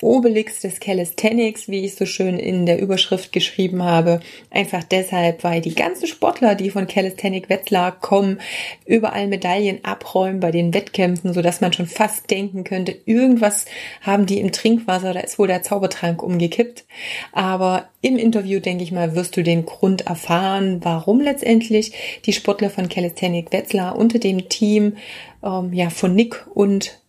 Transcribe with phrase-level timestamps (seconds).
[0.00, 4.20] Obelix des Calisthenics, wie ich so schön in der Überschrift geschrieben habe.
[4.50, 8.40] Einfach deshalb, weil die ganzen Sportler, die von Calisthenic Wetzlar kommen,
[8.86, 13.66] überall Medaillen abräumen bei den Wettkämpfen, so dass man schon fast denken könnte, irgendwas
[14.00, 16.84] haben die im Trinkwasser, da ist wohl der Zaubertrank umgekippt.
[17.32, 21.92] Aber im Interview, denke ich mal, wirst du den Grund erfahren, warum letztendlich
[22.24, 24.96] die Sportler von Calisthenic Wetzlar unter dem Team
[25.42, 27.00] ähm, ja, von Nick und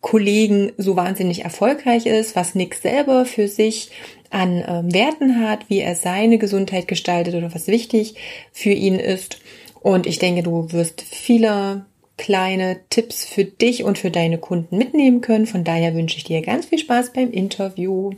[0.00, 3.90] Kollegen so wahnsinnig erfolgreich ist, was Nick selber für sich
[4.30, 8.14] an ähm, Werten hat, wie er seine Gesundheit gestaltet oder was wichtig
[8.52, 9.38] für ihn ist.
[9.80, 11.84] Und ich denke, du wirst viele
[12.16, 15.46] kleine Tipps für dich und für deine Kunden mitnehmen können.
[15.46, 18.12] Von daher wünsche ich dir ganz viel Spaß beim Interview.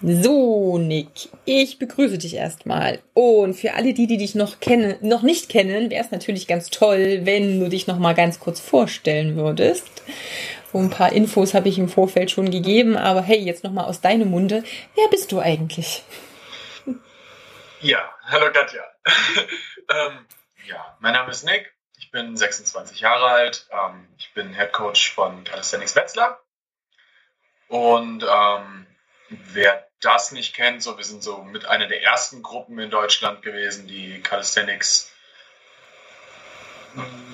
[0.00, 3.00] So, Nick, ich begrüße dich erstmal.
[3.14, 6.70] Und für alle die, die dich noch kennen, noch nicht kennen, wäre es natürlich ganz
[6.70, 10.04] toll, wenn du dich noch mal ganz kurz vorstellen würdest.
[10.72, 13.86] So ein paar Infos habe ich im Vorfeld schon gegeben, aber hey, jetzt noch mal
[13.86, 14.62] aus deinem Munde.
[14.94, 16.04] Wer bist du eigentlich?
[17.80, 18.82] Ja, hallo Katja.
[19.90, 20.26] ähm,
[20.66, 21.74] ja, mein Name ist Nick.
[21.98, 23.66] Ich bin 26 Jahre alt.
[23.72, 26.40] Ähm, ich bin Head Coach von Calisthenics Wetzlar.
[27.66, 28.86] Und ähm,
[29.28, 33.42] wer das nicht kennt, so wir sind so mit einer der ersten Gruppen in Deutschland
[33.42, 35.12] gewesen, die Calisthenics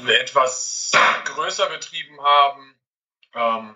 [0.07, 0.93] etwas
[1.25, 2.75] größer betrieben haben.
[3.35, 3.75] Ähm,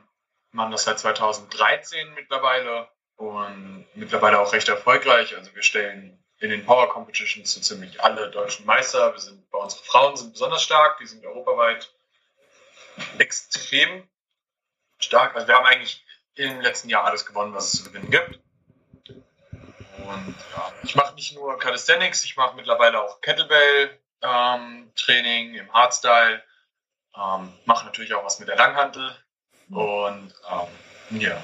[0.53, 5.37] machen das seit 2013 mittlerweile und mittlerweile auch recht erfolgreich.
[5.37, 9.13] Also wir stellen in den Power Competitions so ziemlich alle deutschen Meister.
[9.13, 11.93] Wir sind bei unseren Frauen sind besonders stark, die sind europaweit
[13.19, 14.09] extrem
[14.99, 15.35] stark.
[15.35, 18.39] Also wir haben eigentlich im letzten Jahr alles gewonnen, was es zu gewinnen gibt.
[20.09, 26.43] Und ja, ich mache nicht nur Calisthenics, ich mache mittlerweile auch Kettlebell-Training ähm, im Hardstyle,
[27.15, 29.15] ähm, mache natürlich auch was mit der Langhantel
[29.71, 30.69] und ähm,
[31.21, 31.37] ja,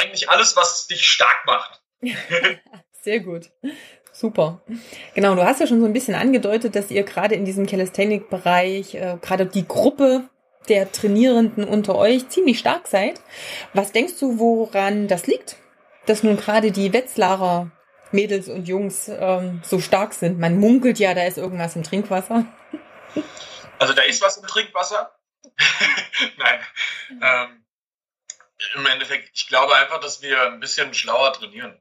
[0.00, 1.80] eigentlich alles, was dich stark macht.
[3.02, 3.52] Sehr gut.
[4.12, 4.60] Super.
[5.14, 8.96] Genau, du hast ja schon so ein bisschen angedeutet, dass ihr gerade in diesem Calisthenic-Bereich,
[8.96, 10.28] äh, gerade die Gruppe
[10.68, 13.20] der Trainierenden unter euch ziemlich stark seid.
[13.74, 15.54] Was denkst du, woran das liegt?
[16.06, 17.70] Dass nun gerade die Wetzlarer
[18.12, 20.38] Mädels und Jungs ähm, so stark sind.
[20.38, 22.46] Man munkelt ja, da ist irgendwas im Trinkwasser.
[23.78, 25.14] Also da ist was im Trinkwasser.
[26.36, 26.60] Nein.
[27.10, 27.64] Ähm,
[28.74, 31.80] Im Endeffekt, ich glaube einfach, dass wir ein bisschen schlauer trainieren.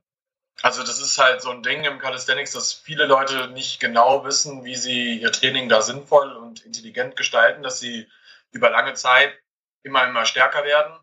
[0.62, 4.64] Also das ist halt so ein Ding im Calisthenics, dass viele Leute nicht genau wissen,
[4.66, 8.08] wie sie ihr Training da sinnvoll und intelligent gestalten, dass sie
[8.52, 9.38] über lange Zeit
[9.84, 10.98] immer, immer stärker werden.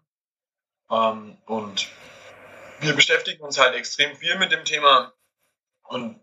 [0.91, 1.89] Ähm, und
[2.85, 5.13] wir beschäftigen uns halt extrem viel mit dem Thema
[5.85, 6.21] und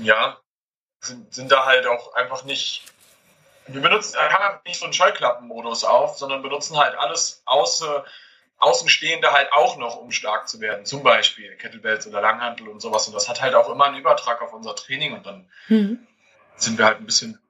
[0.00, 0.40] ja,
[1.00, 2.84] sind, sind da halt auch einfach nicht.
[3.66, 8.04] Wir benutzen, haben nicht so einen Scheuklappenmodus auf, sondern benutzen halt alles außer,
[8.58, 10.84] Außenstehende halt auch noch, um stark zu werden.
[10.84, 13.06] Zum Beispiel Kettlebells oder Langhantel und sowas.
[13.06, 16.06] Und das hat halt auch immer einen Übertrag auf unser Training und dann mhm.
[16.56, 17.40] sind wir halt ein bisschen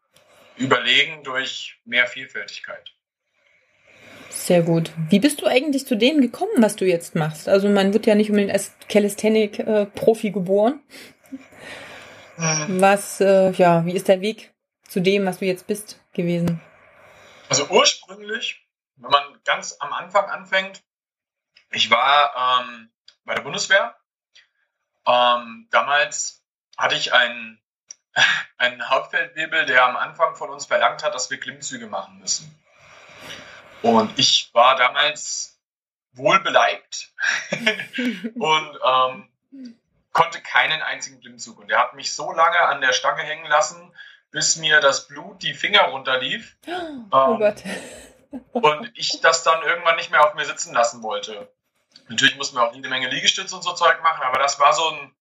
[0.56, 2.93] überlegen durch mehr Vielfältigkeit.
[4.30, 4.92] Sehr gut.
[5.08, 7.48] Wie bist du eigentlich zu dem gekommen, was du jetzt machst?
[7.48, 10.80] Also man wird ja nicht unbedingt als Calisthenic-Profi äh, geboren.
[12.36, 12.80] Mhm.
[12.80, 14.54] Was, äh, ja, wie ist der Weg
[14.88, 16.60] zu dem, was du jetzt bist, gewesen?
[17.48, 18.64] Also ursprünglich,
[18.96, 20.82] wenn man ganz am Anfang anfängt,
[21.72, 22.91] ich war ähm,
[23.24, 23.97] bei der Bundeswehr.
[25.06, 26.44] Ähm, damals
[26.76, 27.60] hatte ich einen,
[28.58, 32.56] einen Hauptfeldwebel, der am Anfang von uns verlangt hat, dass wir Klimmzüge machen müssen.
[33.82, 35.60] Und ich war damals
[36.12, 37.12] wohlbeleibt
[38.34, 39.28] und ähm,
[40.12, 41.58] konnte keinen einzigen Klimmzug.
[41.58, 43.92] Und der hat mich so lange an der Stange hängen lassen,
[44.30, 46.56] bis mir das Blut die Finger runterlief.
[47.12, 47.62] Oh ähm, Gott.
[48.53, 51.53] und ich das dann irgendwann nicht mehr auf mir sitzen lassen wollte.
[52.09, 54.88] Natürlich mussten wir auch jede Menge Liegestütze und so Zeug machen, aber das war so
[54.91, 55.15] ein,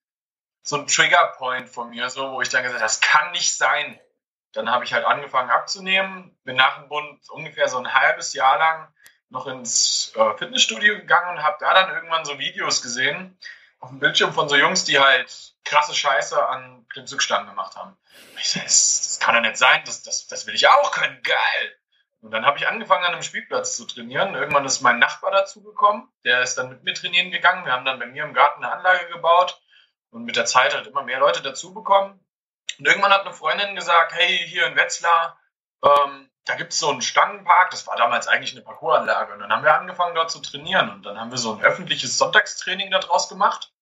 [0.62, 4.00] so ein Triggerpoint von mir, so, wo ich dann gesagt habe, das kann nicht sein.
[4.54, 8.57] Dann habe ich halt angefangen abzunehmen, bin nach dem Bund ungefähr so ein halbes Jahr
[8.57, 8.94] lang
[9.30, 13.38] noch ins äh, Fitnessstudio gegangen und habe da dann irgendwann so Videos gesehen
[13.80, 17.96] auf dem Bildschirm von so Jungs, die halt krasse Scheiße an Klimmzugstangen gemacht haben.
[18.38, 21.22] ich so, das, das, kann doch nicht sein, das, das, das will ich auch können,
[21.24, 21.75] geil.
[22.22, 24.36] Und dann habe ich angefangen, an einem Spielplatz zu trainieren.
[24.36, 27.66] Irgendwann ist mein Nachbar dazugekommen, der ist dann mit mir trainieren gegangen.
[27.66, 29.62] Wir haben dann bei mir im Garten eine Anlage gebaut
[30.10, 32.19] und mit der Zeit halt immer mehr Leute dazu bekommen.
[32.79, 35.37] Und irgendwann hat eine Freundin gesagt, hey, hier in Wetzlar,
[35.83, 39.33] ähm, da gibt es so einen Stangenpark, das war damals eigentlich eine Parcoursanlage.
[39.33, 40.89] Und dann haben wir angefangen, dort zu trainieren.
[40.89, 43.73] Und dann haben wir so ein öffentliches Sonntagstraining daraus gemacht.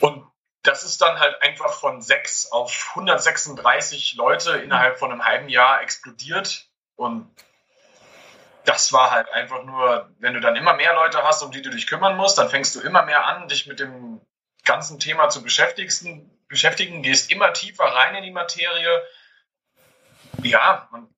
[0.00, 0.30] Und
[0.62, 5.80] das ist dann halt einfach von sechs auf 136 Leute innerhalb von einem halben Jahr
[5.80, 6.68] explodiert.
[6.96, 7.34] Und
[8.66, 11.70] das war halt einfach nur, wenn du dann immer mehr Leute hast, um die du
[11.70, 14.20] dich kümmern musst, dann fängst du immer mehr an, dich mit dem
[14.64, 19.02] ganzen Thema zu beschäftigen, beschäftigen gehst immer tiefer rein in die Materie.
[20.42, 21.08] Ja, und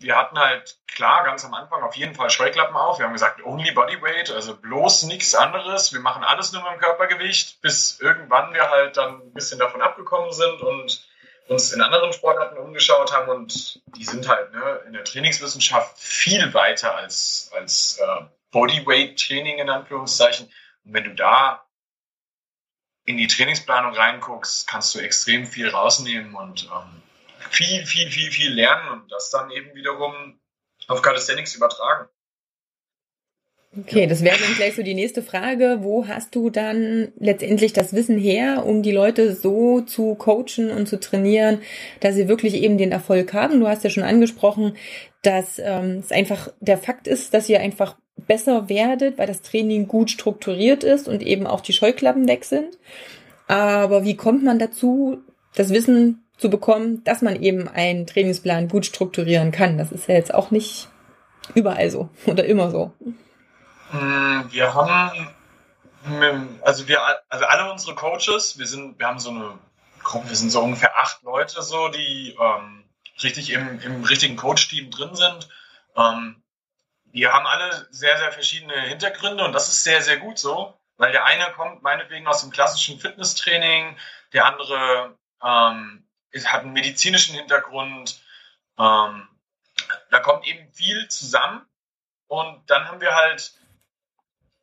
[0.00, 2.98] wir hatten halt klar ganz am Anfang auf jeden Fall Scheuklappen auf.
[2.98, 5.92] Wir haben gesagt, only Bodyweight, also bloß nichts anderes.
[5.92, 9.82] Wir machen alles nur mit dem Körpergewicht, bis irgendwann wir halt dann ein bisschen davon
[9.82, 11.06] abgekommen sind und
[11.48, 13.28] uns in anderen Sportarten umgeschaut haben.
[13.28, 19.68] Und die sind halt ne, in der Trainingswissenschaft viel weiter als, als äh, Bodyweight-Training in
[19.68, 20.50] Anführungszeichen.
[20.84, 21.66] Und wenn du da
[23.10, 27.02] in die Trainingsplanung reinguckst, kannst du extrem viel rausnehmen und ähm,
[27.50, 30.40] viel, viel, viel, viel lernen und das dann eben wiederum
[30.88, 32.08] auf Calisthenics übertragen.
[33.78, 35.78] Okay, das wäre dann gleich so die nächste Frage.
[35.82, 40.88] Wo hast du dann letztendlich das Wissen her, um die Leute so zu coachen und
[40.88, 41.62] zu trainieren,
[42.00, 43.60] dass sie wirklich eben den Erfolg haben?
[43.60, 44.76] Du hast ja schon angesprochen,
[45.22, 49.88] dass ähm, es einfach der Fakt ist, dass ihr einfach besser werdet, weil das Training
[49.88, 52.78] gut strukturiert ist und eben auch die Scheuklappen weg sind.
[53.48, 55.22] Aber wie kommt man dazu,
[55.54, 59.76] das Wissen zu bekommen, dass man eben einen Trainingsplan gut strukturieren kann.
[59.76, 60.88] Das ist ja jetzt auch nicht
[61.54, 62.92] überall so oder immer so.
[63.90, 65.34] Hm, wir haben,
[66.62, 69.58] also wir, also alle unsere Coaches, wir sind, wir haben so eine
[70.02, 72.84] Gruppe, wir sind so ungefähr acht Leute so, die ähm,
[73.22, 75.48] richtig im, im richtigen Coach-Team drin sind.
[75.94, 76.42] Ähm,
[77.12, 81.12] wir haben alle sehr, sehr verschiedene Hintergründe und das ist sehr, sehr gut so, weil
[81.12, 83.96] der eine kommt meinetwegen aus dem klassischen Fitnesstraining,
[84.32, 86.04] der andere ähm,
[86.44, 88.22] hat einen medizinischen Hintergrund.
[88.78, 89.28] Ähm,
[90.10, 91.66] da kommt eben viel zusammen.
[92.28, 93.52] Und dann haben wir halt,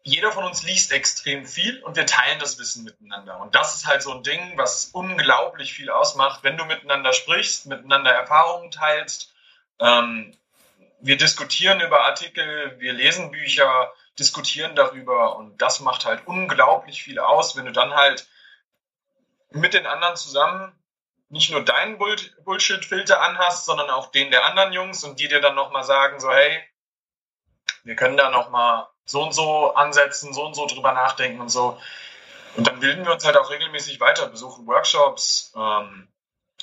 [0.04, 3.42] jeder von uns liest extrem viel und wir teilen das Wissen miteinander.
[3.42, 7.66] Und das ist halt so ein Ding, was unglaublich viel ausmacht, wenn du miteinander sprichst,
[7.66, 9.34] miteinander Erfahrungen teilst.
[9.80, 10.34] Ähm,
[11.00, 17.20] wir diskutieren über Artikel, wir lesen Bücher, diskutieren darüber und das macht halt unglaublich viel
[17.20, 18.28] aus, wenn du dann halt
[19.52, 20.74] mit den anderen zusammen
[21.30, 25.56] nicht nur deinen Bullshit-Filter anhast, sondern auch den der anderen Jungs und die dir dann
[25.56, 26.64] nochmal sagen, so hey,
[27.84, 31.80] wir können da nochmal so und so ansetzen, so und so drüber nachdenken und so.
[32.56, 35.54] Und dann bilden wir uns halt auch regelmäßig weiter, besuchen Workshops.
[35.56, 36.08] Ähm,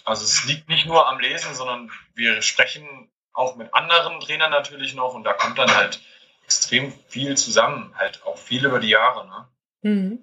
[0.05, 4.95] also es liegt nicht nur am Lesen, sondern wir sprechen auch mit anderen Trainern natürlich
[4.95, 6.01] noch und da kommt dann halt
[6.45, 9.27] extrem viel zusammen, halt auch viel über die Jahre.
[9.27, 9.49] Ne?
[9.83, 10.19] Mhm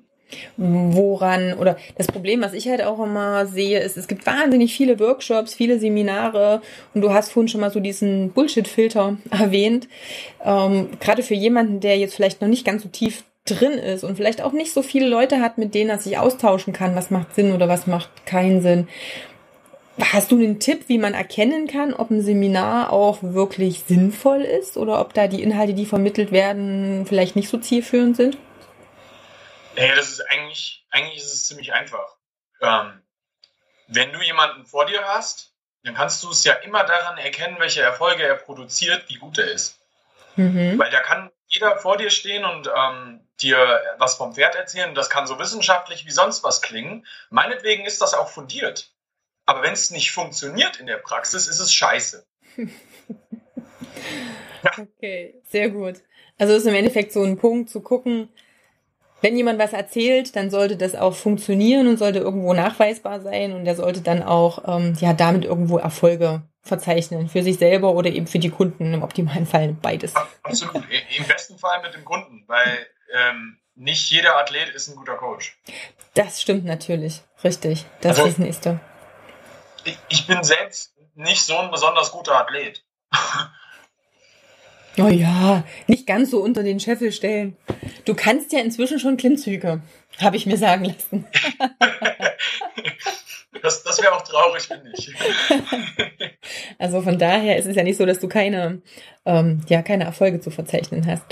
[0.57, 4.99] woran oder das Problem, was ich halt auch immer sehe, ist, es gibt wahnsinnig viele
[4.99, 6.61] Workshops, viele Seminare
[6.93, 9.87] und du hast vorhin schon mal so diesen Bullshit-Filter erwähnt.
[10.43, 14.17] Ähm, Gerade für jemanden, der jetzt vielleicht noch nicht ganz so tief drin ist und
[14.17, 17.33] vielleicht auch nicht so viele Leute hat, mit denen er sich austauschen kann, was macht
[17.33, 18.87] Sinn oder was macht keinen Sinn.
[20.01, 24.77] Hast du einen Tipp, wie man erkennen kann, ob ein Seminar auch wirklich sinnvoll ist
[24.77, 28.37] oder ob da die Inhalte, die vermittelt werden, vielleicht nicht so zielführend sind?
[29.75, 32.17] Hey, das ist eigentlich, eigentlich ist es ziemlich einfach.
[32.61, 33.01] Ähm,
[33.87, 35.53] wenn du jemanden vor dir hast,
[35.83, 39.51] dann kannst du es ja immer daran erkennen, welche Erfolge er produziert, wie gut er
[39.51, 39.79] ist.
[40.35, 40.79] Mhm.
[40.79, 44.95] Weil da kann jeder vor dir stehen und ähm, dir was vom Pferd erzählen.
[44.95, 47.05] Das kann so wissenschaftlich wie sonst was klingen.
[47.29, 48.90] Meinetwegen ist das auch fundiert.
[49.51, 52.25] Aber wenn es nicht funktioniert in der Praxis, ist es scheiße.
[52.57, 52.67] ja.
[54.79, 55.95] Okay, sehr gut.
[56.37, 58.29] Also ist im Endeffekt so ein Punkt zu gucken,
[59.19, 63.65] wenn jemand was erzählt, dann sollte das auch funktionieren und sollte irgendwo nachweisbar sein und
[63.65, 68.27] der sollte dann auch ähm, ja damit irgendwo Erfolge verzeichnen für sich selber oder eben
[68.27, 70.15] für die Kunden im optimalen Fall beides.
[70.43, 70.81] Absolut,
[71.17, 75.59] im besten Fall mit dem Kunden, weil ähm, nicht jeder Athlet ist ein guter Coach.
[76.13, 77.85] Das stimmt natürlich, richtig.
[77.99, 78.79] Das also, ist das nächste.
[80.09, 82.83] Ich, bin selbst nicht so ein besonders guter Athlet.
[84.97, 87.55] Oh ja, nicht ganz so unter den Scheffel stellen.
[88.05, 89.81] Du kannst ja inzwischen schon Klimmzüge,
[90.19, 91.25] habe ich mir sagen lassen.
[93.61, 95.13] das das wäre auch traurig, finde ich.
[96.77, 98.81] also von daher ist es ja nicht so, dass du keine,
[99.25, 101.23] ähm, ja, keine Erfolge zu verzeichnen hast.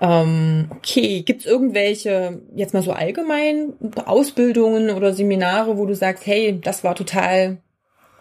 [0.00, 6.60] Ähm, okay, gibt's irgendwelche, jetzt mal so allgemein, Ausbildungen oder Seminare, wo du sagst, hey,
[6.60, 7.58] das war total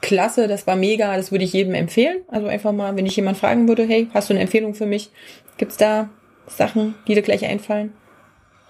[0.01, 2.23] klasse, das war mega, das würde ich jedem empfehlen.
[2.29, 5.11] Also einfach mal, wenn ich jemand fragen würde, hey, hast du eine Empfehlung für mich?
[5.57, 6.09] Gibt's da
[6.47, 7.95] Sachen, die dir gleich einfallen?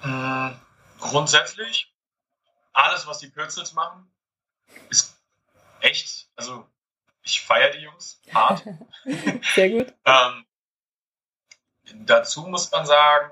[0.04, 0.50] Äh,
[1.00, 1.94] grundsätzlich,
[2.74, 4.10] alles, was die Pürzels machen,
[4.90, 5.18] ist
[5.82, 6.66] echt, also
[7.24, 8.64] Ich feiere die Jungs hart.
[9.56, 9.94] Sehr gut.
[10.06, 10.46] ähm,
[12.06, 13.32] dazu muss man sagen,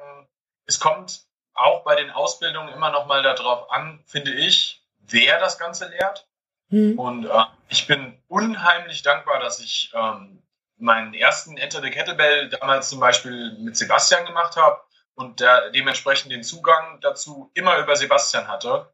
[0.65, 5.57] es kommt auch bei den Ausbildungen immer noch mal darauf an, finde ich, wer das
[5.57, 6.26] Ganze lehrt.
[6.69, 6.99] Mhm.
[6.99, 10.41] Und äh, ich bin unheimlich dankbar, dass ich ähm,
[10.77, 14.81] meinen ersten Enter the Kettlebell damals zum Beispiel mit Sebastian gemacht habe
[15.15, 18.93] und der dementsprechend den Zugang dazu immer über Sebastian hatte,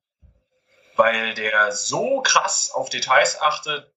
[0.96, 3.92] weil der so krass auf Details achtet.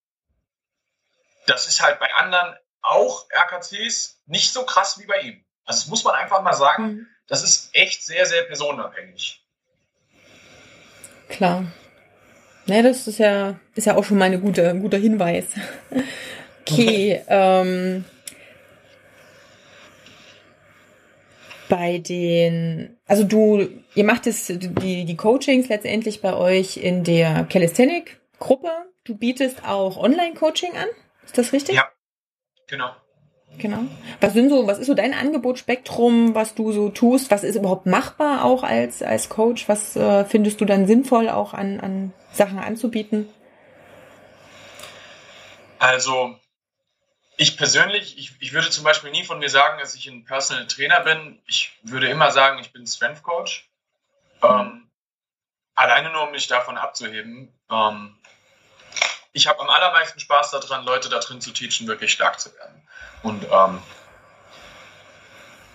[1.47, 5.45] Das ist halt bei anderen auch RKCs nicht so krass wie bei ihm.
[5.65, 6.87] Also das muss man einfach mal sagen.
[6.87, 7.07] Mhm.
[7.29, 9.45] Das ist echt sehr, sehr personenabhängig.
[11.29, 11.67] Klar.
[12.67, 15.47] Ne, das ist ja, ist ja auch schon mal ein guter, guter Hinweis.
[16.69, 18.05] Okay, ähm,
[21.69, 27.45] bei den, also du, ihr macht es, die, die Coachings letztendlich bei euch in der
[27.45, 28.71] Calisthenic-Gruppe.
[29.05, 30.89] Du bietest auch Online-Coaching an.
[31.25, 31.77] Ist das richtig?
[31.77, 31.89] Ja,
[32.67, 32.91] genau.
[33.59, 33.85] Genau.
[34.21, 37.31] Was sind so, was ist so dein Angebotsspektrum, was du so tust?
[37.31, 39.69] Was ist überhaupt machbar auch als, als Coach?
[39.69, 43.29] Was äh, findest du dann sinnvoll auch an, an Sachen anzubieten?
[45.79, 46.39] Also,
[47.37, 50.67] ich persönlich, ich, ich würde zum Beispiel nie von mir sagen, dass ich ein Personal
[50.67, 51.39] Trainer bin.
[51.47, 53.69] Ich würde immer sagen, ich bin Strength Coach.
[54.43, 54.89] Ähm,
[55.75, 57.53] alleine nur, um mich davon abzuheben.
[57.71, 58.17] Ähm,
[59.37, 62.89] ich habe am allermeisten Spaß daran, Leute da drin zu teachen, wirklich stark zu werden.
[63.23, 63.83] Und ähm,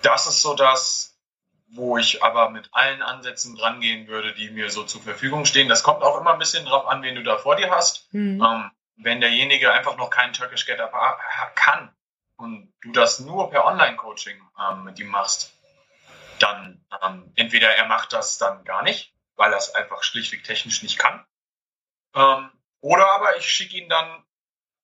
[0.02, 1.16] das ist so das,
[1.68, 5.68] wo ich aber mit allen Ansätzen rangehen würde, die mir so zur Verfügung stehen.
[5.68, 8.12] Das kommt auch immer ein bisschen drauf an, wen du da vor dir hast.
[8.12, 8.42] Mhm.
[8.42, 10.92] Ähm, wenn derjenige einfach noch keinen Turkish Get Up
[11.54, 11.94] kann
[12.36, 15.52] und du das nur per Online-Coaching ähm, mit ihm machst,
[16.40, 20.82] dann ähm, entweder er macht das dann gar nicht, weil er es einfach schlichtweg technisch
[20.82, 21.24] nicht kann,
[22.14, 22.50] ähm,
[22.82, 24.22] oder aber ich schicke ihn dann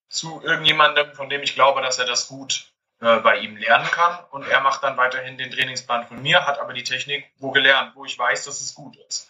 [0.07, 4.17] zu irgendjemandem, von dem ich glaube, dass er das gut äh, bei ihm lernen kann
[4.31, 7.91] und er macht dann weiterhin den Trainingsplan von mir, hat aber die Technik wo gelernt,
[7.95, 9.29] wo ich weiß, dass es gut ist.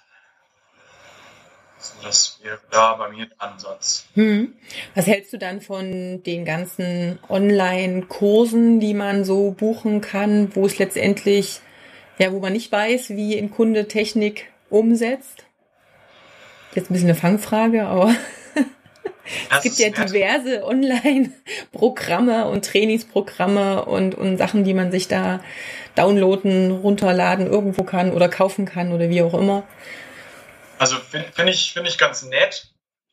[1.78, 4.06] So, das wäre da bei mir der Ansatz.
[4.14, 4.54] Hm.
[4.96, 10.78] Was hältst du dann von den ganzen Online-Kursen, die man so buchen kann, wo es
[10.78, 11.62] letztendlich,
[12.18, 15.46] ja, wo man nicht weiß, wie ein Kunde Technik umsetzt?
[16.76, 18.14] Jetzt ein bisschen eine Fangfrage, aber
[19.52, 25.42] es gibt ja diverse Online-Programme und Trainingsprogramme und, und Sachen, die man sich da
[25.96, 29.64] downloaden, runterladen, irgendwo kann oder kaufen kann oder wie auch immer.
[30.78, 32.72] Also finde find ich, find ich ganz nett.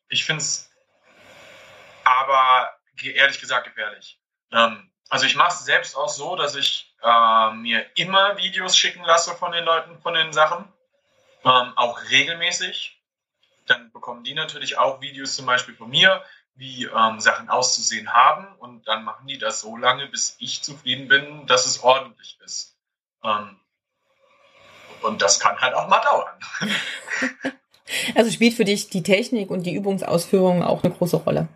[0.08, 0.70] Ich finde es
[2.04, 2.70] aber
[3.02, 4.18] ehrlich gesagt gefährlich.
[4.52, 9.04] Ähm, also ich mache es selbst auch so, dass ich äh, mir immer Videos schicken
[9.04, 10.64] lasse von den Leuten, von den Sachen.
[11.44, 12.95] Ähm, auch regelmäßig.
[13.66, 16.22] Dann bekommen die natürlich auch Videos zum Beispiel von mir,
[16.54, 18.46] wie ähm, Sachen auszusehen haben.
[18.58, 22.76] Und dann machen die das so lange, bis ich zufrieden bin, dass es ordentlich ist.
[23.22, 23.60] Ähm,
[25.02, 26.38] und das kann halt auch mal dauern.
[28.14, 31.48] Also spielt für dich die Technik und die Übungsausführung auch eine große Rolle?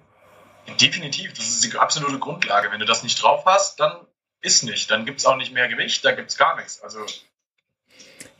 [0.80, 2.70] Definitiv, das ist die absolute Grundlage.
[2.70, 4.06] Wenn du das nicht drauf hast, dann
[4.40, 4.90] ist nicht.
[4.90, 6.80] Dann gibt es auch nicht mehr Gewicht, da gibt es gar nichts.
[6.82, 7.04] Also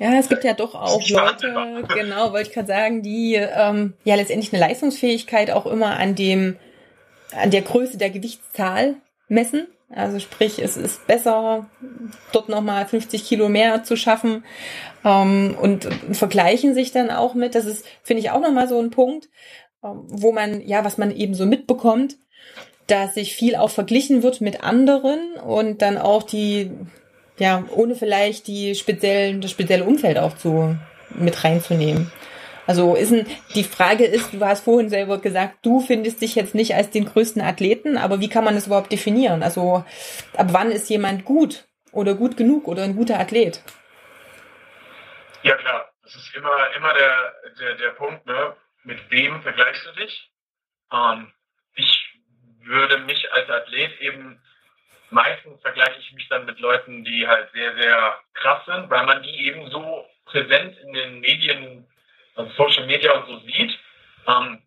[0.00, 4.14] ja, es gibt ja doch auch Leute, genau, wollte ich gerade sagen, die ähm, ja
[4.14, 6.57] letztendlich eine Leistungsfähigkeit auch immer an dem,
[7.37, 8.97] an der Größe der Gewichtszahl
[9.28, 9.66] messen.
[9.90, 11.69] Also sprich, es ist besser,
[12.33, 14.42] dort nochmal 50 Kilo mehr zu schaffen
[15.04, 17.54] ähm, und, und, vergleichen sich dann auch mit.
[17.54, 19.28] Das ist, finde ich, auch nochmal so ein Punkt,
[19.85, 22.16] ähm, wo man, ja, was man eben so mitbekommt,
[22.87, 26.71] dass sich viel auch verglichen wird mit anderen und dann auch die,
[27.40, 30.76] ja, ohne vielleicht die speziellen, das spezielle Umfeld auch zu,
[31.11, 32.12] mit reinzunehmen.
[32.66, 36.54] Also ist ein, die Frage ist, du hast vorhin selber gesagt, du findest dich jetzt
[36.54, 39.42] nicht als den größten Athleten, aber wie kann man das überhaupt definieren?
[39.42, 39.85] Also
[40.37, 43.61] ab wann ist jemand gut oder gut genug oder ein guter Athlet?
[45.42, 48.54] Ja klar, das ist immer, immer der, der, der Punkt, ne?
[48.85, 50.30] mit wem vergleichst du dich?
[50.92, 51.32] Ähm,
[51.75, 52.18] ich
[52.62, 54.40] würde mich als Athlet eben,
[55.11, 59.23] meistens vergleiche ich mich dann mit Leuten, die halt sehr, sehr krass sind, weil man
[59.23, 61.87] die eben so präsent in den Medien
[62.35, 63.79] also Social Media und so sieht,
[64.26, 64.62] ähm,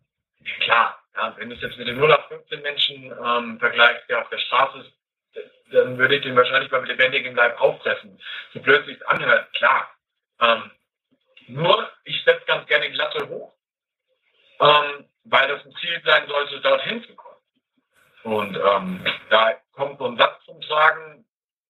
[0.62, 4.22] klar, ja, wenn du es jetzt mit den 0 auf 15 Menschen ähm, vergleichst, der
[4.22, 4.94] auf der Straße ist,
[5.72, 8.20] dann würde ich den wahrscheinlich beim lebendigen Leib auffressen.
[8.54, 9.90] So blöd sich anhört, klar.
[10.40, 10.72] Ähm,
[11.48, 13.54] nur, ich setze ganz gerne die Latte hoch,
[14.60, 17.34] ähm, weil das ein Ziel sein sollte, dorthin zu kommen.
[18.24, 21.25] Und ähm, da kommt so ein Satz zum Tragen.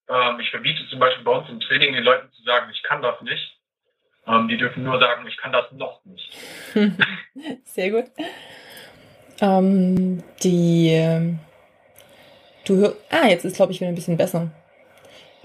[0.09, 3.01] Ähm, ich verbiete zum Beispiel bei uns im Training den Leuten zu sagen, ich kann
[3.01, 3.59] das nicht.
[4.27, 6.37] Ähm, die dürfen nur sagen, ich kann das noch nicht.
[7.65, 8.05] Sehr gut.
[9.41, 11.37] Ähm, die,
[12.65, 12.95] Du hörst.
[13.09, 14.49] Ah, jetzt ist, glaube ich, wieder ein bisschen besser.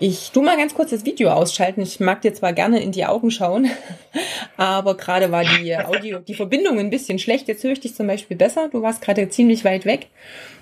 [0.00, 1.82] Ich tu mal ganz kurz das Video ausschalten.
[1.82, 3.68] Ich mag dir zwar gerne in die Augen schauen,
[4.56, 7.48] aber gerade war die Audio, die Verbindung ein bisschen schlecht.
[7.48, 8.68] Jetzt höre ich dich zum Beispiel besser.
[8.68, 10.06] Du warst gerade ziemlich weit weg.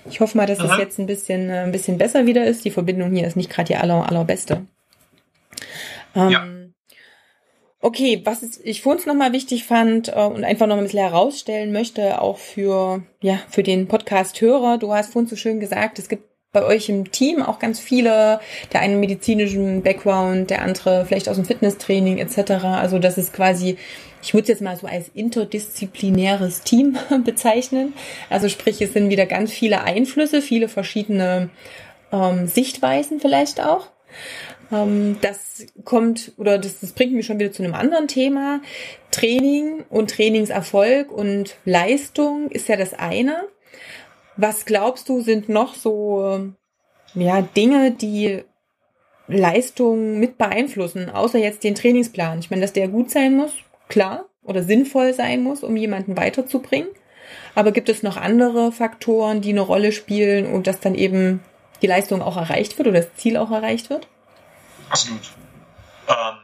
[0.09, 2.65] Ich hoffe mal, dass es jetzt ein bisschen, äh, ein bisschen besser wieder ist.
[2.65, 4.65] Die Verbindung hier ist nicht gerade die aller, allerbeste.
[6.15, 6.47] Ähm, ja.
[7.79, 10.99] Okay, was ist, ich für uns nochmal wichtig fand äh, und einfach noch ein bisschen
[10.99, 14.79] herausstellen möchte, auch für, ja, für den Podcast-Hörer.
[14.79, 18.39] Du hast vorhin so schön gesagt, es gibt bei euch im Team auch ganz viele,
[18.73, 22.51] der eine medizinischen Background, der andere vielleicht aus dem Fitnesstraining etc.
[22.63, 23.77] Also das ist quasi,
[24.23, 27.93] ich würde es jetzt mal so als interdisziplinäres Team bezeichnen.
[28.29, 31.49] Also sprich, es sind wieder ganz viele Einflüsse, viele verschiedene
[32.11, 33.89] ähm, Sichtweisen vielleicht auch.
[34.71, 38.61] Ähm, das kommt oder das, das bringt mich schon wieder zu einem anderen Thema.
[39.11, 43.43] Training und Trainingserfolg und Leistung ist ja das eine.
[44.37, 46.53] Was glaubst du, sind noch so
[47.13, 48.43] ja, Dinge, die
[49.27, 52.39] Leistung mit beeinflussen, außer jetzt den Trainingsplan?
[52.39, 53.51] Ich meine, dass der gut sein muss,
[53.89, 56.89] klar, oder sinnvoll sein muss, um jemanden weiterzubringen.
[57.55, 61.43] Aber gibt es noch andere Faktoren, die eine Rolle spielen und dass dann eben
[61.81, 64.07] die Leistung auch erreicht wird oder das Ziel auch erreicht wird?
[64.89, 65.21] Absolut.
[66.07, 66.37] Ähm,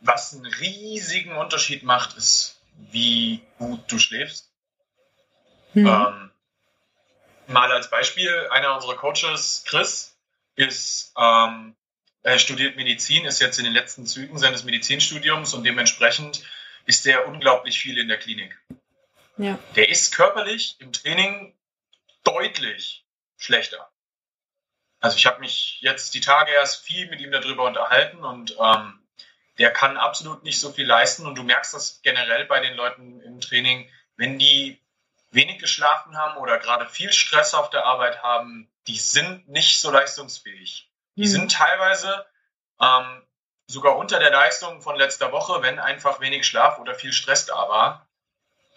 [0.00, 2.60] was einen riesigen Unterschied macht, ist,
[2.90, 4.47] wie gut du schläfst.
[5.74, 5.86] Mhm.
[5.86, 6.30] Ähm,
[7.46, 10.16] mal als Beispiel, einer unserer Coaches, Chris,
[10.56, 11.74] ist, ähm,
[12.22, 16.42] er studiert Medizin, ist jetzt in den letzten Zügen seines Medizinstudiums und dementsprechend
[16.84, 18.58] ist er unglaublich viel in der Klinik.
[19.36, 19.58] Ja.
[19.76, 21.54] Der ist körperlich im Training
[22.24, 23.04] deutlich
[23.36, 23.88] schlechter.
[25.00, 28.98] Also ich habe mich jetzt die Tage erst viel mit ihm darüber unterhalten und ähm,
[29.58, 33.20] der kann absolut nicht so viel leisten und du merkst das generell bei den Leuten
[33.20, 34.80] im Training, wenn die
[35.30, 39.90] wenig geschlafen haben oder gerade viel Stress auf der Arbeit haben, die sind nicht so
[39.90, 40.90] leistungsfähig.
[41.16, 41.26] Die mhm.
[41.26, 42.26] sind teilweise
[42.80, 43.22] ähm,
[43.66, 47.68] sogar unter der Leistung von letzter Woche, wenn einfach wenig Schlaf oder viel Stress da
[47.68, 48.08] war.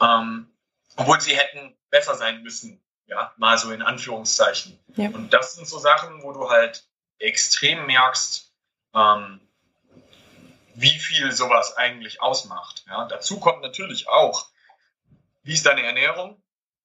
[0.02, 0.52] Ähm,
[0.98, 4.80] obwohl sie hätten besser sein müssen, ja, mal so in Anführungszeichen.
[4.96, 5.10] Ja.
[5.10, 6.86] Und das sind so Sachen, wo du halt
[7.20, 8.52] extrem merkst,
[8.94, 9.40] ähm,
[10.76, 12.84] wie viel sowas eigentlich ausmacht.
[12.88, 14.48] Ja, dazu kommt natürlich auch,
[15.44, 16.41] wie ist deine Ernährung?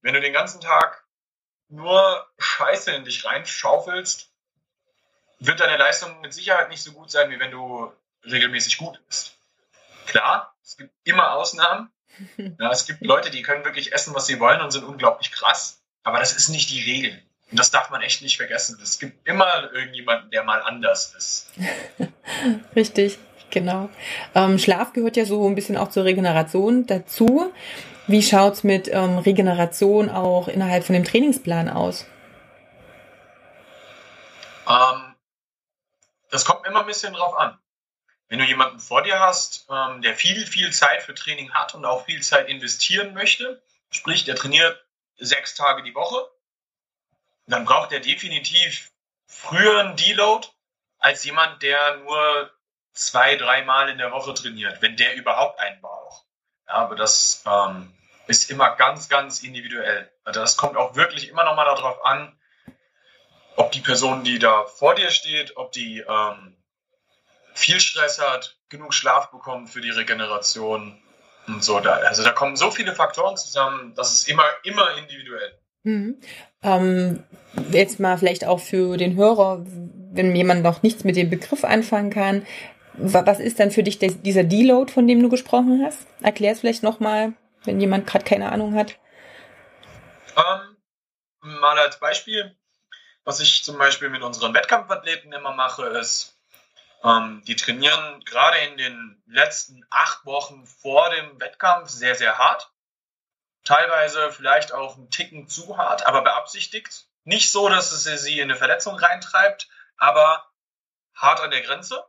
[0.07, 1.03] Wenn du den ganzen Tag
[1.69, 4.31] nur Scheiße in dich reinschaufelst,
[5.40, 7.92] wird deine Leistung mit Sicherheit nicht so gut sein, wie wenn du
[8.23, 9.37] regelmäßig gut bist.
[10.07, 11.90] Klar, es gibt immer Ausnahmen.
[12.61, 15.83] Ja, es gibt Leute, die können wirklich essen, was sie wollen und sind unglaublich krass.
[16.05, 17.21] Aber das ist nicht die Regel.
[17.51, 18.79] Und das darf man echt nicht vergessen.
[18.81, 21.51] Es gibt immer irgendjemanden, der mal anders ist.
[22.77, 23.19] Richtig,
[23.51, 23.90] genau.
[24.37, 27.53] Ähm, Schlaf gehört ja so ein bisschen auch zur Regeneration dazu.
[28.09, 32.07] Wie schaut's mit ähm, Regeneration auch innerhalb von dem Trainingsplan aus?
[34.69, 35.14] Ähm,
[36.31, 37.59] das kommt immer ein bisschen drauf an.
[38.29, 41.85] Wenn du jemanden vor dir hast, ähm, der viel, viel Zeit für Training hat und
[41.85, 44.85] auch viel Zeit investieren möchte, sprich, der trainiert
[45.16, 46.29] sechs Tage die Woche,
[47.47, 48.92] dann braucht er definitiv
[49.27, 50.47] früher einen Deload
[50.99, 52.51] als jemand, der nur
[52.92, 56.26] zwei, dreimal in der Woche trainiert, wenn der überhaupt einen braucht.
[56.66, 57.92] Ja, aber das ähm,
[58.26, 60.11] ist immer ganz, ganz individuell.
[60.24, 62.37] Also das kommt auch wirklich immer noch mal darauf an,
[63.57, 66.57] ob die Person, die da vor dir steht, ob die ähm,
[67.55, 71.00] viel Stress hat, genug Schlaf bekommt für die Regeneration
[71.46, 71.81] und so.
[71.81, 75.59] Da, also da kommen so viele Faktoren zusammen, das ist immer, immer individuell.
[75.85, 76.20] Mhm.
[76.62, 77.22] Ähm,
[77.70, 82.11] jetzt mal vielleicht auch für den Hörer, wenn jemand noch nichts mit dem Begriff anfangen
[82.11, 82.46] kann,
[82.99, 86.07] was ist dann für dich dieser Deload, von dem du gesprochen hast?
[86.23, 87.35] Erklär es vielleicht nochmal
[87.67, 88.97] wenn jemand gerade keine Ahnung hat?
[90.37, 90.77] Ähm,
[91.41, 92.57] mal als Beispiel,
[93.25, 96.39] was ich zum Beispiel mit unseren Wettkampfathleten immer mache, ist,
[97.03, 102.71] ähm, die trainieren gerade in den letzten acht Wochen vor dem Wettkampf sehr, sehr hart.
[103.65, 107.07] Teilweise vielleicht auch einen Ticken zu hart, aber beabsichtigt.
[107.25, 110.49] Nicht so, dass es sie in eine Verletzung reintreibt, aber
[111.15, 112.05] hart an der Grenze.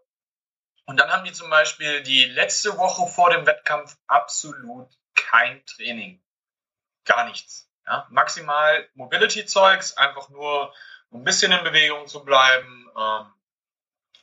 [0.87, 6.23] Und dann haben die zum Beispiel die letzte Woche vor dem Wettkampf absolut kein Training.
[7.03, 7.69] Gar nichts.
[7.85, 8.07] Ja?
[8.09, 10.73] Maximal Mobility-Zeugs, einfach nur
[11.11, 13.33] ein bisschen in Bewegung zu bleiben, ähm,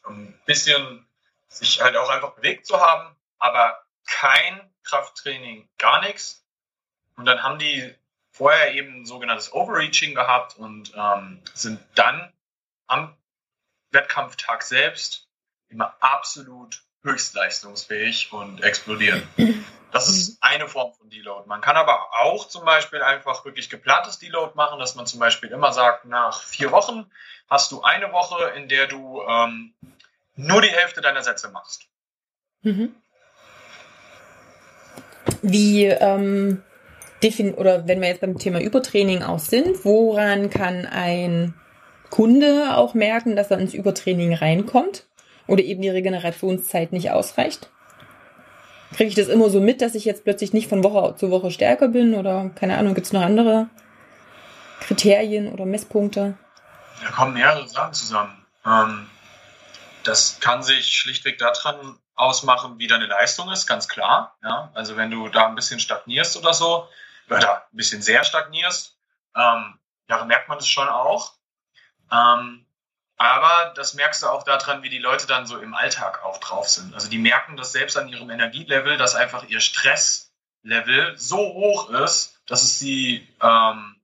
[0.06, 1.06] ein bisschen
[1.48, 6.46] sich halt auch einfach bewegt zu haben, aber kein Krafttraining, gar nichts.
[7.16, 7.94] Und dann haben die
[8.30, 12.32] vorher eben ein sogenanntes Overreaching gehabt und ähm, sind dann
[12.86, 13.14] am
[13.90, 15.23] Wettkampftag selbst
[15.74, 19.22] immer absolut höchstleistungsfähig und explodieren.
[19.92, 21.46] Das ist eine Form von Deload.
[21.46, 25.50] Man kann aber auch zum Beispiel einfach wirklich geplantes Deload machen, dass man zum Beispiel
[25.50, 27.06] immer sagt, nach vier Wochen
[27.48, 29.74] hast du eine Woche, in der du ähm,
[30.34, 31.86] nur die Hälfte deiner Sätze machst.
[32.62, 32.94] Mhm.
[35.42, 36.62] Wie ähm,
[37.22, 41.54] defin oder wenn wir jetzt beim Thema Übertraining auch sind, woran kann ein
[42.10, 45.06] Kunde auch merken, dass er ins Übertraining reinkommt
[45.46, 47.70] oder eben die Regenerationszeit nicht ausreicht?
[48.94, 51.50] Kriege ich das immer so mit, dass ich jetzt plötzlich nicht von Woche zu Woche
[51.50, 53.68] stärker bin oder keine Ahnung, gibt es noch andere
[54.80, 56.38] Kriterien oder Messpunkte?
[57.02, 58.46] Da kommen mehrere Sachen zusammen.
[58.64, 59.06] Ähm,
[60.04, 64.36] das kann sich schlichtweg daran ausmachen, wie deine Leistung ist, ganz klar.
[64.74, 66.86] Also wenn du da ein bisschen stagnierst oder so,
[67.28, 68.96] oder ein bisschen sehr stagnierst,
[69.34, 69.78] ähm,
[70.08, 71.34] ja, merkt man das schon auch.
[72.12, 72.66] Ähm,
[73.16, 76.68] aber das merkst du auch daran, wie die Leute dann so im Alltag auch drauf
[76.68, 76.94] sind.
[76.94, 82.40] Also die merken das selbst an ihrem Energielevel, dass einfach ihr Stresslevel so hoch ist,
[82.46, 84.00] dass es sie ähm,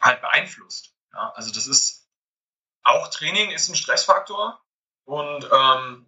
[0.00, 0.94] halt beeinflusst.
[1.12, 2.06] Ja, also das ist
[2.84, 4.60] auch Training ist ein Stressfaktor
[5.04, 6.06] und ähm,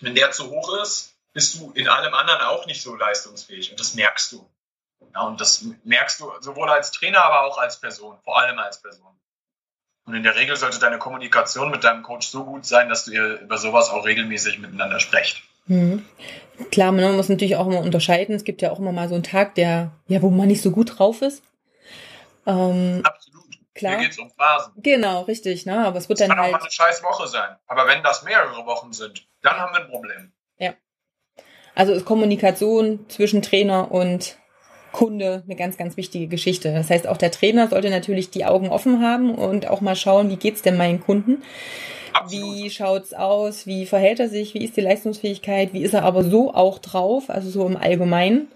[0.00, 3.80] wenn der zu hoch ist, bist du in allem anderen auch nicht so leistungsfähig und
[3.80, 4.48] das merkst du.
[5.14, 8.80] Ja, und das merkst du sowohl als Trainer, aber auch als Person, vor allem als
[8.80, 9.14] Person.
[10.06, 13.12] Und in der Regel sollte deine Kommunikation mit deinem Coach so gut sein, dass du
[13.12, 15.42] ihr über sowas auch regelmäßig miteinander sprecht.
[15.66, 16.04] Mhm.
[16.70, 18.34] Klar, man muss natürlich auch immer unterscheiden.
[18.34, 20.70] Es gibt ja auch immer mal so einen Tag, der, ja, wo man nicht so
[20.70, 21.42] gut drauf ist.
[22.46, 23.44] Ähm, Absolut.
[23.74, 23.98] Klar.
[23.98, 24.72] Hier geht's um Phasen.
[24.76, 25.86] Genau, richtig, ne?
[25.86, 26.54] Aber es wird das dann kann halt.
[26.54, 27.56] auch mal eine scheiß Woche sein.
[27.66, 30.32] Aber wenn das mehrere Wochen sind, dann haben wir ein Problem.
[30.58, 30.74] Ja.
[31.74, 34.36] Also ist Kommunikation zwischen Trainer und
[34.94, 36.72] Kunde eine ganz, ganz wichtige Geschichte.
[36.72, 40.30] Das heißt, auch der Trainer sollte natürlich die Augen offen haben und auch mal schauen,
[40.30, 41.42] wie geht's denn meinen Kunden?
[42.14, 42.56] Absolut.
[42.56, 43.66] Wie schaut's aus?
[43.66, 44.54] Wie verhält er sich?
[44.54, 45.72] Wie ist die Leistungsfähigkeit?
[45.72, 47.28] Wie ist er aber so auch drauf?
[47.28, 48.50] Also so im Allgemeinen.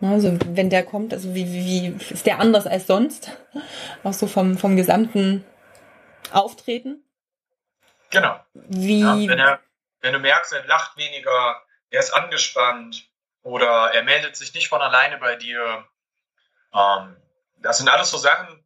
[0.00, 3.36] Also wenn der kommt, also wie, wie, wie ist der anders als sonst?
[4.04, 5.44] Auch so vom, vom gesamten
[6.32, 7.04] Auftreten.
[8.10, 8.36] Genau.
[8.54, 9.60] Wie, ja, wenn, er,
[10.00, 13.09] wenn du merkst, er lacht weniger, er ist angespannt,
[13.42, 15.84] oder er meldet sich nicht von alleine bei dir.
[16.74, 17.16] Ähm,
[17.58, 18.64] das sind alles so Sachen,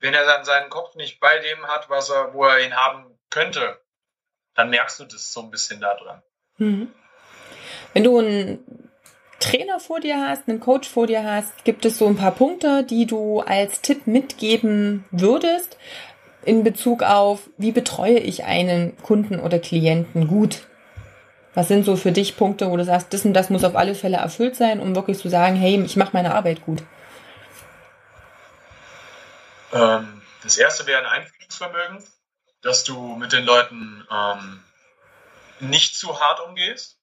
[0.00, 3.18] wenn er dann seinen Kopf nicht bei dem hat, was er, wo er ihn haben
[3.30, 3.80] könnte,
[4.54, 6.22] dann merkst du das so ein bisschen da dran.
[6.58, 6.92] Mhm.
[7.92, 8.90] Wenn du einen
[9.40, 12.84] Trainer vor dir hast, einen Coach vor dir hast, gibt es so ein paar Punkte,
[12.84, 15.78] die du als Tipp mitgeben würdest
[16.44, 20.66] in Bezug auf, wie betreue ich einen Kunden oder Klienten gut?
[21.54, 23.94] Was sind so für dich Punkte, wo du sagst, das und das muss auf alle
[23.94, 26.82] Fälle erfüllt sein, um wirklich zu sagen, hey, ich mache meine Arbeit gut?
[29.72, 32.04] Ähm, das erste wäre ein Einfühlungsvermögen,
[32.62, 34.64] dass du mit den Leuten ähm,
[35.60, 36.98] nicht zu hart umgehst,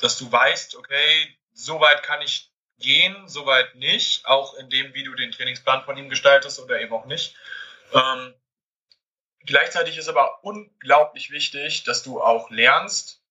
[0.00, 4.92] dass du weißt, okay, so weit kann ich gehen, so weit nicht, auch in dem,
[4.94, 7.36] wie du den Trainingsplan von ihm gestaltest oder eben auch nicht.
[7.94, 8.34] Ähm,
[9.46, 13.21] gleichzeitig ist aber unglaublich wichtig, dass du auch lernst,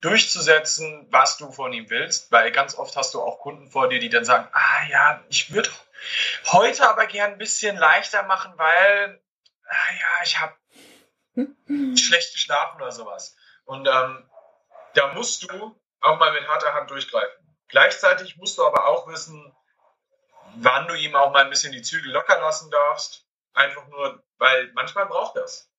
[0.00, 3.98] durchzusetzen, was du von ihm willst, weil ganz oft hast du auch Kunden vor dir,
[3.98, 5.70] die dann sagen, ah ja, ich würde
[6.46, 9.20] heute aber gern ein bisschen leichter machen, weil,
[9.68, 10.54] ah ja, ich habe
[11.96, 13.36] schlecht geschlafen oder sowas.
[13.64, 14.28] Und ähm,
[14.94, 17.56] da musst du auch mal mit harter Hand durchgreifen.
[17.68, 19.54] Gleichzeitig musst du aber auch wissen,
[20.56, 23.26] wann du ihm auch mal ein bisschen die Zügel locker lassen darfst.
[23.52, 25.70] Einfach nur, weil manchmal braucht das.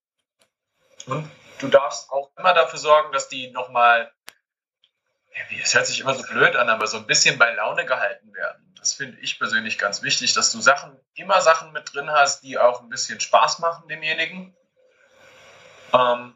[1.07, 1.29] Und
[1.61, 4.11] du darfst auch immer dafür sorgen, dass die nochmal,
[5.61, 8.73] es hört sich immer so blöd an, aber so ein bisschen bei Laune gehalten werden.
[8.77, 12.57] Das finde ich persönlich ganz wichtig, dass du Sachen, immer Sachen mit drin hast, die
[12.57, 14.55] auch ein bisschen Spaß machen demjenigen.
[15.93, 16.33] Ähm,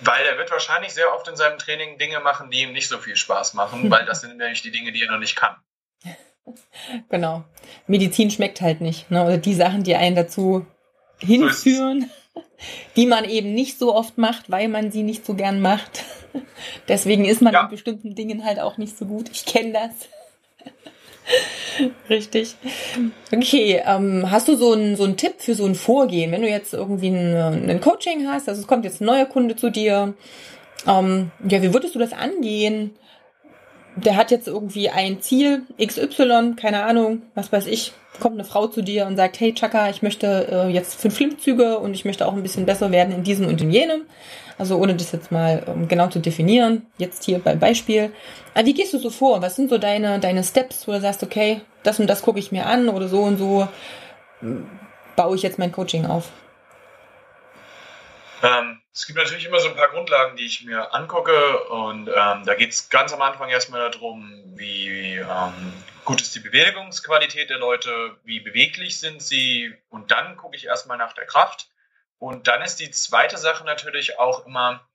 [0.00, 2.98] weil er wird wahrscheinlich sehr oft in seinem Training Dinge machen, die ihm nicht so
[2.98, 5.56] viel Spaß machen, weil das sind nämlich die Dinge, die er noch nicht kann.
[7.08, 7.44] Genau.
[7.86, 9.10] Medizin schmeckt halt nicht.
[9.10, 9.24] Ne?
[9.24, 10.66] Oder die Sachen, die einen dazu
[11.18, 12.10] hinführen.
[12.10, 12.23] So
[12.96, 16.04] die man eben nicht so oft macht, weil man sie nicht so gern macht.
[16.88, 17.64] Deswegen ist man ja.
[17.64, 19.30] in bestimmten Dingen halt auch nicht so gut.
[19.32, 20.08] Ich kenne das.
[22.08, 22.56] Richtig.
[23.32, 26.48] Okay, ähm, hast du so einen so einen Tipp für so ein Vorgehen, wenn du
[26.48, 30.14] jetzt irgendwie ein, ein Coaching hast, also es kommt jetzt ein neuer Kunde zu dir,
[30.86, 32.94] ähm, ja, wie würdest du das angehen?
[33.96, 38.66] der hat jetzt irgendwie ein Ziel, XY, keine Ahnung, was weiß ich, kommt eine Frau
[38.66, 42.26] zu dir und sagt, hey Chaka, ich möchte äh, jetzt fünf Klimmzüge und ich möchte
[42.26, 44.02] auch ein bisschen besser werden in diesem und in jenem.
[44.56, 48.12] Also ohne das jetzt mal ähm, genau zu definieren, jetzt hier beim Beispiel.
[48.54, 49.42] Aber wie gehst du so vor?
[49.42, 52.52] Was sind so deine, deine Steps, wo du sagst, okay, das und das gucke ich
[52.52, 53.68] mir an oder so und so
[54.40, 54.68] hm,
[55.16, 56.30] baue ich jetzt mein Coaching auf?
[58.42, 62.42] Ähm, es gibt natürlich immer so ein paar Grundlagen, die ich mir angucke und ähm,
[62.44, 65.72] da geht es ganz am Anfang erstmal darum, wie ähm,
[66.04, 70.98] gut ist die Bewegungsqualität der Leute, wie beweglich sind sie und dann gucke ich erstmal
[70.98, 71.68] nach der Kraft
[72.18, 74.86] und dann ist die zweite Sache natürlich auch immer,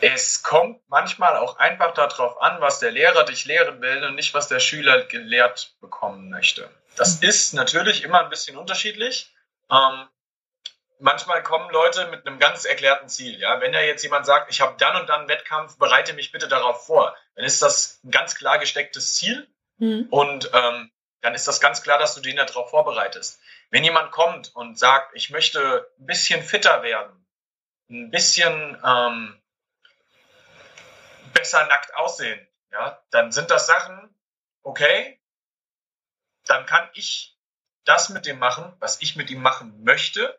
[0.00, 4.34] es kommt manchmal auch einfach darauf an, was der Lehrer dich lehren will und nicht,
[4.34, 6.68] was der Schüler gelehrt bekommen möchte.
[6.96, 9.32] Das ist natürlich immer ein bisschen unterschiedlich.
[9.70, 10.08] Ähm,
[10.98, 13.38] manchmal kommen Leute mit einem ganz erklärten Ziel.
[13.38, 13.60] Ja?
[13.60, 16.84] Wenn ja jetzt jemand sagt, ich habe dann und dann Wettkampf, bereite mich bitte darauf
[16.84, 20.06] vor, dann ist das ein ganz klar gestecktes Ziel mhm.
[20.10, 20.90] und ähm,
[21.20, 23.40] dann ist das ganz klar, dass du den darauf vorbereitest.
[23.70, 27.26] Wenn jemand kommt und sagt, ich möchte ein bisschen fitter werden,
[27.88, 29.40] ein bisschen ähm,
[31.32, 34.14] besser nackt aussehen, ja, dann sind das Sachen,
[34.62, 35.20] okay,
[36.44, 37.38] dann kann ich
[37.84, 40.38] das mit dem machen, was ich mit ihm machen möchte.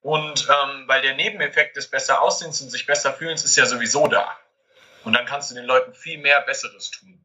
[0.00, 4.08] Und ähm, weil der Nebeneffekt des besser Aussehens und sich besser fühlens ist ja sowieso
[4.08, 4.36] da.
[5.04, 7.18] Und dann kannst du den Leuten viel mehr Besseres tun.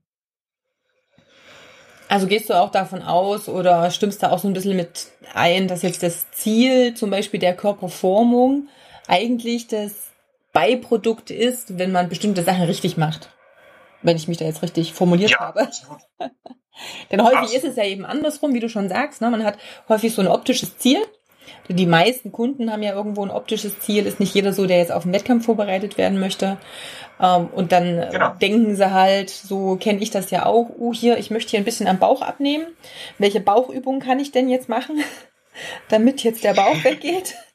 [2.10, 5.68] Also gehst du auch davon aus oder stimmst da auch so ein bisschen mit ein,
[5.68, 8.70] dass jetzt das Ziel zum Beispiel der Körperformung
[9.08, 10.08] eigentlich das
[10.54, 13.30] Beiprodukt ist, wenn man bestimmte Sachen richtig macht.
[14.02, 15.68] Wenn ich mich da jetzt richtig formuliert ja, habe.
[17.12, 17.64] Denn häufig absolut.
[17.64, 19.22] ist es ja eben andersrum, wie du schon sagst.
[19.22, 19.30] Ne?
[19.30, 19.58] Man hat
[19.90, 21.04] häufig so ein optisches Ziel.
[21.70, 24.06] Die meisten Kunden haben ja irgendwo ein optisches Ziel.
[24.06, 26.58] Ist nicht jeder so, der jetzt auf den Wettkampf vorbereitet werden möchte.
[27.22, 28.34] Ähm, und dann genau.
[28.42, 31.66] denken sie halt, so kenne ich das ja auch, oh hier, ich möchte hier ein
[31.66, 32.66] bisschen am Bauch abnehmen.
[33.18, 35.04] Welche Bauchübungen kann ich denn jetzt machen?
[35.90, 37.36] damit jetzt der Bauch weggeht.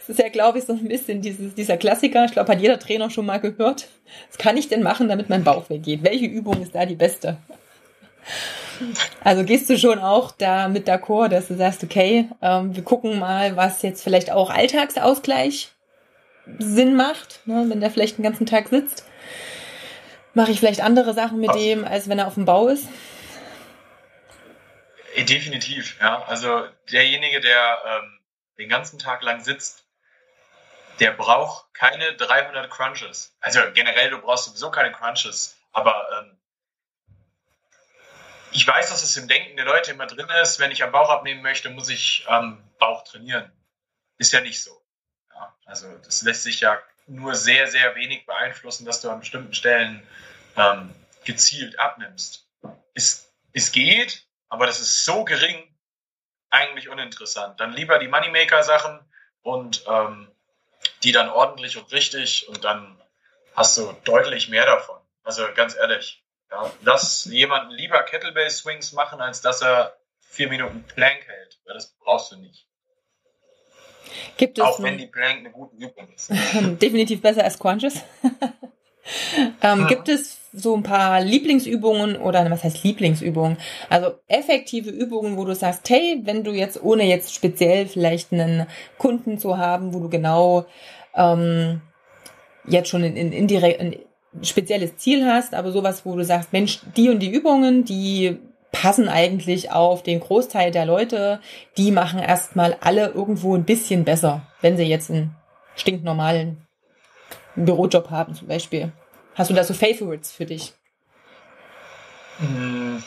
[0.00, 2.24] Das ist ja, glaube ich, so ein bisschen dieses, dieser Klassiker.
[2.24, 3.86] Ich glaube, hat jeder Trainer schon mal gehört.
[4.28, 6.02] Was kann ich denn machen, damit mein Bauch weggeht?
[6.02, 7.36] Welche Übung ist da die beste?
[9.22, 13.18] Also gehst du schon auch da mit d'accord, dass du sagst, okay, ähm, wir gucken
[13.18, 15.70] mal, was jetzt vielleicht auch Alltagsausgleich
[16.58, 19.06] Sinn macht, ne, wenn der vielleicht den ganzen Tag sitzt.
[20.34, 22.88] Mache ich vielleicht andere Sachen mit dem, als wenn er auf dem Bau ist?
[25.14, 26.24] Äh, definitiv, ja.
[26.24, 28.20] Also derjenige, der ähm,
[28.58, 29.84] den ganzen Tag lang sitzt,
[31.00, 33.36] der braucht keine 300 Crunches.
[33.40, 36.38] Also generell, du brauchst sowieso keine Crunches, aber ähm,
[38.54, 41.10] ich weiß, dass es im Denken der Leute immer drin ist, wenn ich am Bauch
[41.10, 43.50] abnehmen möchte, muss ich am Bauch trainieren.
[44.16, 44.80] Ist ja nicht so.
[45.34, 49.54] Ja, also das lässt sich ja nur sehr, sehr wenig beeinflussen, dass du an bestimmten
[49.54, 50.06] Stellen
[50.56, 52.48] ähm, gezielt abnimmst.
[52.94, 55.68] Es, es geht, aber das ist so gering,
[56.50, 57.58] eigentlich uninteressant.
[57.58, 59.00] Dann lieber die Moneymaker-Sachen
[59.42, 60.30] und ähm,
[61.02, 63.02] die dann ordentlich und richtig und dann
[63.56, 65.00] hast du deutlich mehr davon.
[65.24, 66.23] Also ganz ehrlich,
[66.54, 71.96] ja, lass jemanden lieber Kettlebell-Swings machen, als dass er vier Minuten Plank hält, weil das
[71.98, 72.66] brauchst du nicht.
[74.36, 76.30] Gibt es Auch wenn die Plank eine gute Übung ist.
[76.80, 78.00] Definitiv besser als Crunches.
[79.62, 79.86] ähm, mhm.
[79.88, 83.58] Gibt es so ein paar Lieblingsübungen oder was heißt Lieblingsübungen?
[83.88, 88.68] Also effektive Übungen, wo du sagst, hey, wenn du jetzt ohne jetzt speziell vielleicht einen
[88.98, 90.66] Kunden zu haben, wo du genau
[91.14, 91.80] ähm,
[92.66, 93.96] jetzt schon in, in, ein
[94.42, 98.38] spezielles Ziel hast, aber sowas, wo du sagst, Mensch, die und die Übungen, die
[98.72, 101.40] passen eigentlich auf den Großteil der Leute,
[101.76, 105.36] die machen erstmal alle irgendwo ein bisschen besser, wenn sie jetzt einen
[105.76, 106.66] stinknormalen
[107.54, 108.92] Bürojob haben zum Beispiel.
[109.34, 110.72] Hast du da so Favorites für dich?
[112.38, 113.02] Hm,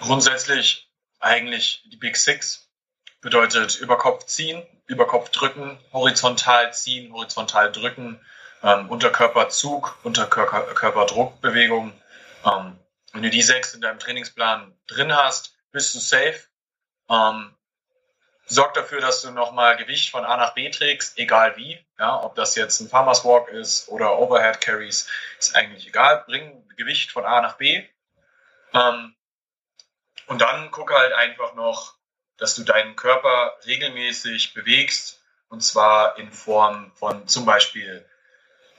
[0.00, 2.68] grundsätzlich eigentlich die Big Six.
[3.20, 8.20] Bedeutet Überkopf ziehen, Überkopf drücken, horizontal ziehen, horizontal drücken,
[8.62, 11.92] ähm, Unterkörperzug, Unterkörperdruckbewegung.
[12.44, 12.78] Ähm,
[13.12, 16.40] wenn du die sechs in deinem Trainingsplan drin hast, bist du safe.
[17.10, 17.54] Ähm,
[18.46, 21.84] sorgt dafür, dass du nochmal Gewicht von A nach B trägst, egal wie.
[21.98, 26.24] Ja, ob das jetzt ein Farmers Walk ist oder Overhead Carries, ist eigentlich egal.
[26.26, 27.86] Bring Gewicht von A nach B.
[28.72, 29.14] Ähm,
[30.26, 31.94] und dann gucke halt einfach noch,
[32.38, 35.20] dass du deinen Körper regelmäßig bewegst.
[35.48, 38.08] Und zwar in Form von zum Beispiel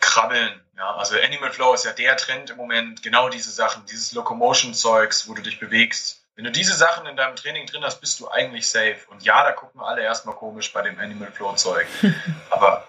[0.03, 0.61] Krabbeln.
[0.75, 3.03] Ja, also Animal Flow ist ja der Trend im Moment.
[3.03, 7.35] Genau diese Sachen, dieses Locomotion-Zeugs, wo du dich bewegst wenn du diese Sachen in deinem
[7.35, 8.97] Training drin hast, bist du eigentlich safe.
[9.09, 11.85] Und ja, da gucken alle erstmal komisch bei dem Animal Flow Zeug.
[12.49, 12.87] Aber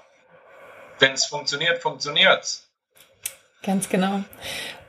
[0.99, 2.71] wenn es funktioniert, funktioniert's.
[3.63, 4.25] Ganz genau.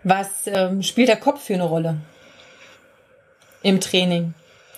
[0.03, 2.01] Was ähm, spielt der Kopf für eine Rolle
[3.61, 4.33] im Training,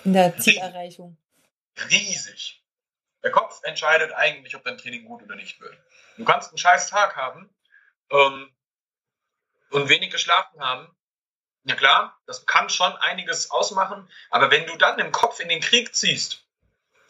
[0.05, 1.17] in der Zielerreichung?
[1.91, 2.63] Riesig.
[3.23, 5.77] Der Kopf entscheidet eigentlich, ob dein Training gut oder nicht wird.
[6.17, 7.49] Du kannst einen scheiß Tag haben
[8.11, 8.51] ähm,
[9.71, 10.97] und wenig geschlafen haben
[11.67, 15.59] ja klar, das kann schon einiges ausmachen, aber wenn du dann im Kopf in den
[15.59, 16.45] Krieg ziehst,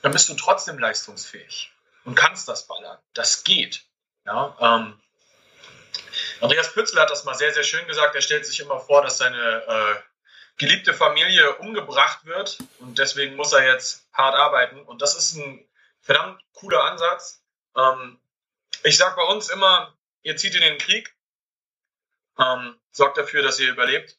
[0.02, 1.72] dann bist du trotzdem leistungsfähig.
[2.06, 2.98] und kannst das ballern.
[3.14, 3.84] Das geht.
[4.26, 5.00] Ja, ähm,
[6.40, 8.16] Andreas Pützel hat das mal sehr, sehr schön gesagt.
[8.16, 9.96] Er stellt sich immer vor, dass seine äh,
[10.56, 14.82] geliebte Familie umgebracht wird und deswegen muss er jetzt hart arbeiten.
[14.84, 15.68] Und das ist ein
[16.00, 17.44] verdammt cooler Ansatz.
[17.76, 18.20] Ähm,
[18.84, 21.14] ich sage bei uns immer, ihr zieht in den Krieg,
[22.40, 24.18] ähm, sorgt dafür, dass ihr überlebt.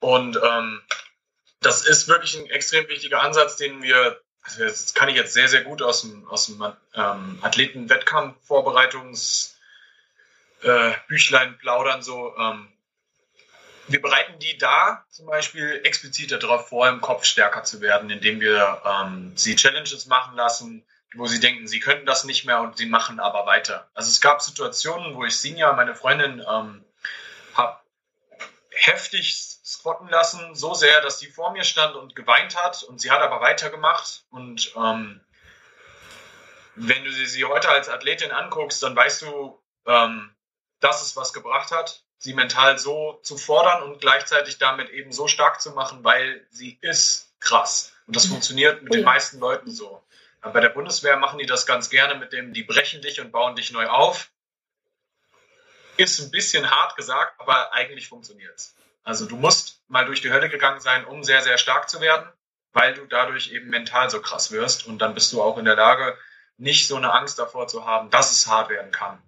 [0.00, 0.82] Und ähm,
[1.60, 5.48] das ist wirklich ein extrem wichtiger Ansatz, den wir, also das kann ich jetzt sehr,
[5.48, 6.62] sehr gut aus dem, aus dem
[6.94, 9.56] ähm, Athleten-Wettkampf-Vorbereitungsbüchlein
[10.62, 12.36] äh, plaudern, so.
[12.36, 12.72] Ähm,
[13.88, 18.40] wir bereiten die da zum Beispiel explizit darauf vor, im Kopf stärker zu werden, indem
[18.40, 22.76] wir ähm, sie Challenges machen lassen, wo sie denken, sie könnten das nicht mehr und
[22.76, 23.88] sie machen aber weiter.
[23.94, 26.84] Also es gab Situationen, wo ich Sinja, meine Freundin, ähm,
[27.54, 27.80] habe
[28.70, 33.10] heftig squatten lassen, so sehr, dass sie vor mir stand und geweint hat und sie
[33.10, 35.20] hat aber weitergemacht und ähm,
[36.74, 40.34] wenn du sie heute als Athletin anguckst, dann weißt du, ähm,
[40.80, 45.28] dass es was gebracht hat sie mental so zu fordern und gleichzeitig damit eben so
[45.28, 47.92] stark zu machen, weil sie ist krass.
[48.06, 50.02] Und das funktioniert mit den meisten Leuten so.
[50.40, 53.56] Bei der Bundeswehr machen die das ganz gerne mit dem, die brechen dich und bauen
[53.56, 54.30] dich neu auf.
[55.96, 58.74] Ist ein bisschen hart gesagt, aber eigentlich funktioniert es.
[59.02, 62.28] Also du musst mal durch die Hölle gegangen sein, um sehr, sehr stark zu werden,
[62.72, 65.76] weil du dadurch eben mental so krass wirst und dann bist du auch in der
[65.76, 66.16] Lage,
[66.58, 69.18] nicht so eine Angst davor zu haben, dass es hart werden kann.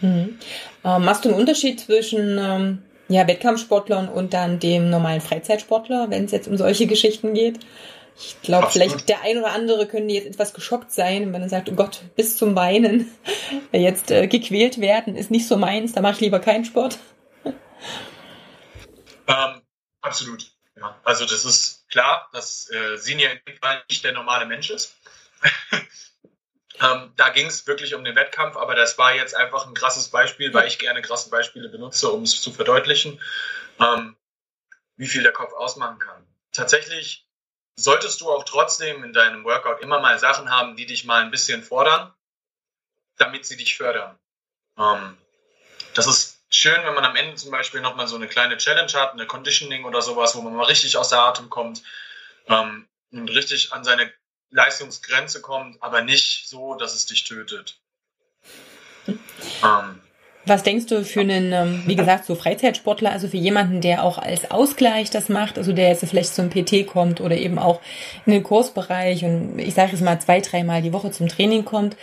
[0.00, 0.38] Mhm.
[0.84, 6.24] Ähm, machst du einen Unterschied zwischen ähm, ja, Wettkampfsportlern und dann dem normalen Freizeitsportler, wenn
[6.24, 7.60] es jetzt um solche Geschichten geht?
[8.20, 11.68] Ich glaube, vielleicht der ein oder andere können jetzt etwas geschockt sein, wenn er sagt,
[11.68, 13.10] oh Gott, bis zum Weinen
[13.72, 16.98] jetzt äh, gequält werden, ist nicht so meins, da mache ich lieber keinen Sport.
[19.28, 19.62] Ähm,
[20.00, 20.50] absolut.
[20.76, 20.98] Ja.
[21.04, 22.96] Also das ist klar, dass äh,
[23.60, 24.96] Fall nicht der normale Mensch ist.
[26.80, 30.08] Ähm, da ging es wirklich um den Wettkampf, aber das war jetzt einfach ein krasses
[30.08, 33.20] Beispiel, weil ich gerne krasse Beispiele benutze, um es zu verdeutlichen,
[33.80, 34.16] ähm,
[34.96, 36.24] wie viel der Kopf ausmachen kann.
[36.52, 37.27] Tatsächlich
[37.78, 41.30] solltest du auch trotzdem in deinem Workout immer mal Sachen haben, die dich mal ein
[41.30, 42.12] bisschen fordern,
[43.16, 44.18] damit sie dich fördern.
[44.76, 45.16] Ähm,
[45.94, 49.12] das ist schön, wenn man am Ende zum Beispiel nochmal so eine kleine Challenge hat,
[49.12, 51.82] eine Conditioning oder sowas, wo man mal richtig aus der Atem kommt
[52.48, 54.12] ähm, und richtig an seine
[54.50, 57.78] Leistungsgrenze kommt, aber nicht so, dass es dich tötet.
[59.62, 60.00] Ähm,
[60.48, 64.18] was denkst du für einen, ähm, wie gesagt, so Freizeitsportler, also für jemanden, der auch
[64.18, 67.80] als Ausgleich das macht, also der jetzt vielleicht zum PT kommt oder eben auch
[68.26, 71.96] in den Kursbereich und ich sage jetzt mal zwei, dreimal die Woche zum Training kommt,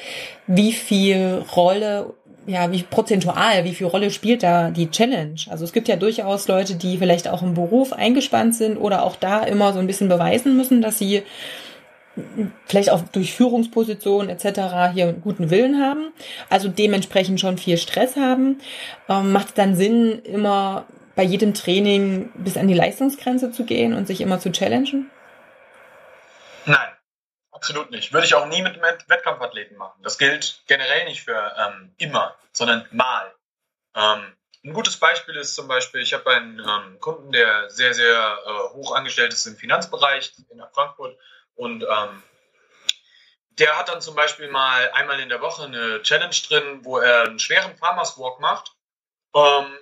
[0.47, 2.13] wie viel Rolle,
[2.47, 5.35] ja, wie prozentual, wie viel Rolle spielt da die Challenge?
[5.49, 9.15] Also es gibt ja durchaus Leute, die vielleicht auch im Beruf eingespannt sind oder auch
[9.15, 11.23] da immer so ein bisschen beweisen müssen, dass sie
[12.65, 14.93] vielleicht auch durch Führungspositionen etc.
[14.93, 16.13] hier guten Willen haben,
[16.49, 18.61] also dementsprechend schon viel Stress haben,
[19.09, 23.93] ähm, macht es dann Sinn, immer bei jedem Training bis an die Leistungsgrenze zu gehen
[23.93, 25.09] und sich immer zu challengen?
[26.65, 26.89] Nein,
[27.51, 28.13] absolut nicht.
[28.13, 30.01] Würde ich auch nie mit Wettkampfathleten machen.
[30.03, 33.33] Das gilt generell nicht für ähm, immer, sondern mal.
[33.95, 38.39] Ähm, ein gutes Beispiel ist zum Beispiel, ich habe einen ähm, Kunden, der sehr, sehr
[38.45, 41.17] äh, hoch angestellt ist im Finanzbereich in Frankfurt
[41.55, 42.23] und ähm,
[43.57, 47.23] der hat dann zum Beispiel mal einmal in der Woche eine Challenge drin, wo er
[47.23, 48.75] einen schweren Farmers Walk macht.
[49.33, 49.77] Ähm,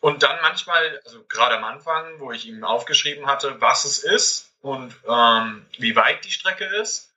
[0.00, 4.54] und dann manchmal, also gerade am Anfang, wo ich ihm aufgeschrieben hatte, was es ist
[4.60, 7.12] und ähm, wie weit die Strecke ist,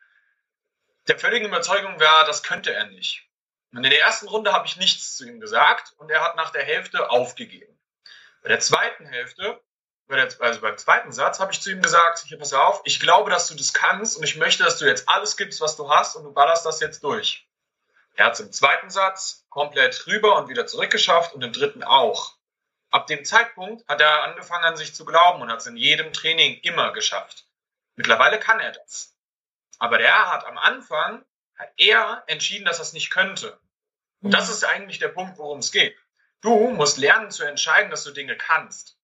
[1.08, 3.26] der völligen Überzeugung war, das könnte er nicht.
[3.72, 6.52] Und in der ersten Runde habe ich nichts zu ihm gesagt und er hat nach
[6.52, 7.74] der Hälfte aufgegeben.
[8.42, 9.62] Bei der zweiten Hälfte
[10.08, 13.48] also beim zweiten Satz habe ich zu ihm gesagt, hier pass auf, ich glaube, dass
[13.48, 16.24] du das kannst und ich möchte, dass du jetzt alles gibst, was du hast und
[16.24, 17.48] du ballerst das jetzt durch.
[18.16, 22.36] Er hat es im zweiten Satz komplett rüber und wieder zurückgeschafft und im dritten auch.
[22.92, 26.14] Ab dem Zeitpunkt hat er angefangen an sich zu glauben und hat es in jedem
[26.14, 27.46] Training immer geschafft.
[27.96, 29.16] Mittlerweile kann er das.
[29.80, 31.26] Aber der hat am Anfang,
[31.58, 33.60] hat er entschieden, dass er es nicht könnte.
[34.22, 35.98] Und das ist eigentlich der Punkt, worum es geht.
[36.42, 38.98] Du musst lernen zu entscheiden, dass du Dinge kannst.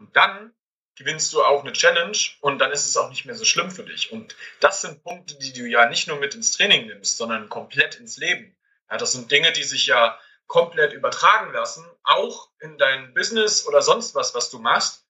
[0.00, 0.52] Und dann
[0.96, 3.84] gewinnst du auch eine Challenge und dann ist es auch nicht mehr so schlimm für
[3.84, 4.12] dich.
[4.12, 7.94] Und das sind Punkte, die du ja nicht nur mit ins Training nimmst, sondern komplett
[7.94, 8.56] ins Leben.
[8.90, 13.82] Ja, das sind Dinge, die sich ja komplett übertragen lassen, auch in dein Business oder
[13.82, 15.06] sonst was, was du machst,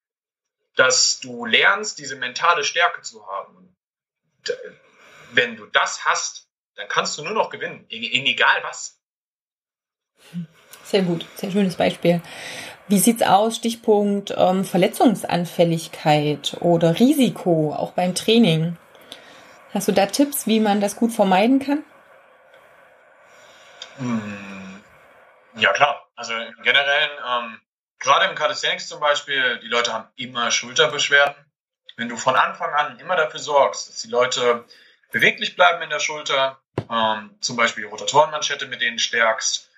[0.77, 3.57] dass du lernst, diese mentale Stärke zu haben.
[3.57, 3.77] Und
[5.33, 9.01] wenn du das hast, dann kannst du nur noch gewinnen, in egal was.
[10.91, 12.21] Sehr gut, sehr schönes Beispiel.
[12.89, 13.55] Wie sieht's aus?
[13.55, 18.77] Stichpunkt ähm, Verletzungsanfälligkeit oder Risiko, auch beim Training.
[19.73, 21.85] Hast du da Tipps, wie man das gut vermeiden kann?
[23.99, 24.83] Hm,
[25.55, 26.09] ja, klar.
[26.17, 27.61] Also im Generellen, ähm,
[28.01, 31.37] gerade im Calisthenics zum Beispiel, die Leute haben immer Schulterbeschwerden.
[31.97, 34.65] Wenn du von Anfang an immer dafür sorgst, dass die Leute
[35.13, 36.59] beweglich bleiben in der Schulter,
[36.91, 39.70] ähm, zum Beispiel die Rotatorenmanschette mit denen stärkst,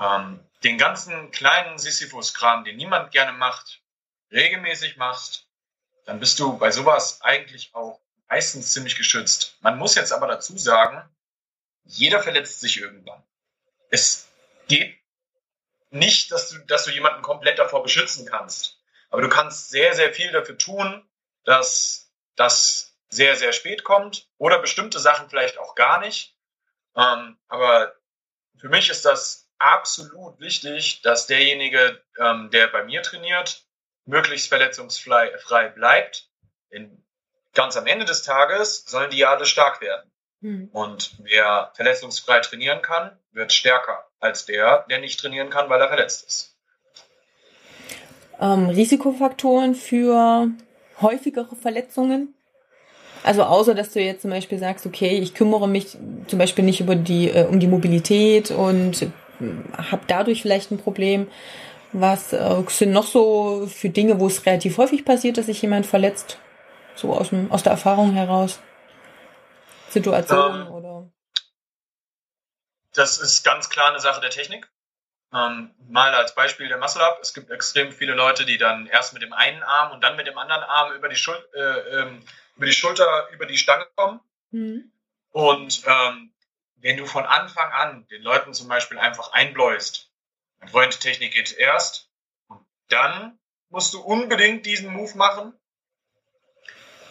[0.00, 3.82] ähm, den ganzen kleinen Sisyphus-Kram, den niemand gerne macht,
[4.32, 5.46] regelmäßig machst,
[6.06, 9.56] dann bist du bei sowas eigentlich auch meistens ziemlich geschützt.
[9.60, 11.08] Man muss jetzt aber dazu sagen,
[11.84, 13.22] jeder verletzt sich irgendwann.
[13.90, 14.28] Es
[14.68, 14.96] geht
[15.90, 18.78] nicht, dass du, dass du jemanden komplett davor beschützen kannst.
[19.10, 21.04] Aber du kannst sehr, sehr viel dafür tun,
[21.44, 26.36] dass das sehr, sehr spät kommt oder bestimmte Sachen vielleicht auch gar nicht.
[26.94, 27.96] Ähm, aber
[28.56, 33.64] für mich ist das absolut wichtig, dass derjenige, ähm, der bei mir trainiert,
[34.06, 36.28] möglichst verletzungsfrei bleibt.
[36.70, 37.04] In,
[37.54, 40.10] ganz am Ende des Tages sollen die ja alle stark werden.
[40.40, 40.68] Mhm.
[40.72, 45.88] Und wer verletzungsfrei trainieren kann, wird stärker als der, der nicht trainieren kann, weil er
[45.88, 46.56] verletzt ist.
[48.40, 50.48] Ähm, Risikofaktoren für
[51.00, 52.34] häufigere Verletzungen?
[53.22, 56.80] Also außer dass du jetzt zum Beispiel sagst, okay, ich kümmere mich zum Beispiel nicht
[56.80, 59.12] über die äh, um die Mobilität und
[59.90, 61.30] habe dadurch vielleicht ein Problem.
[61.92, 65.86] Was äh, sind noch so für Dinge, wo es relativ häufig passiert, dass sich jemand
[65.86, 66.38] verletzt?
[66.94, 68.60] So aus, dem, aus der Erfahrung heraus?
[69.88, 71.10] Situationen ähm, oder?
[72.92, 74.70] Das ist ganz klar eine Sache der Technik.
[75.32, 77.18] Ähm, mal als Beispiel der Muscle Up.
[77.22, 80.26] Es gibt extrem viele Leute, die dann erst mit dem einen Arm und dann mit
[80.26, 82.22] dem anderen Arm über die, Schul äh, ähm,
[82.56, 84.20] über die Schulter, über die Stange kommen.
[84.50, 84.92] Mhm.
[85.30, 86.32] Und ähm,
[86.80, 90.10] wenn du von Anfang an den Leuten zum Beispiel einfach einbläust,
[90.58, 92.10] mein Freund, Technik geht erst
[92.48, 95.58] und dann musst du unbedingt diesen Move machen,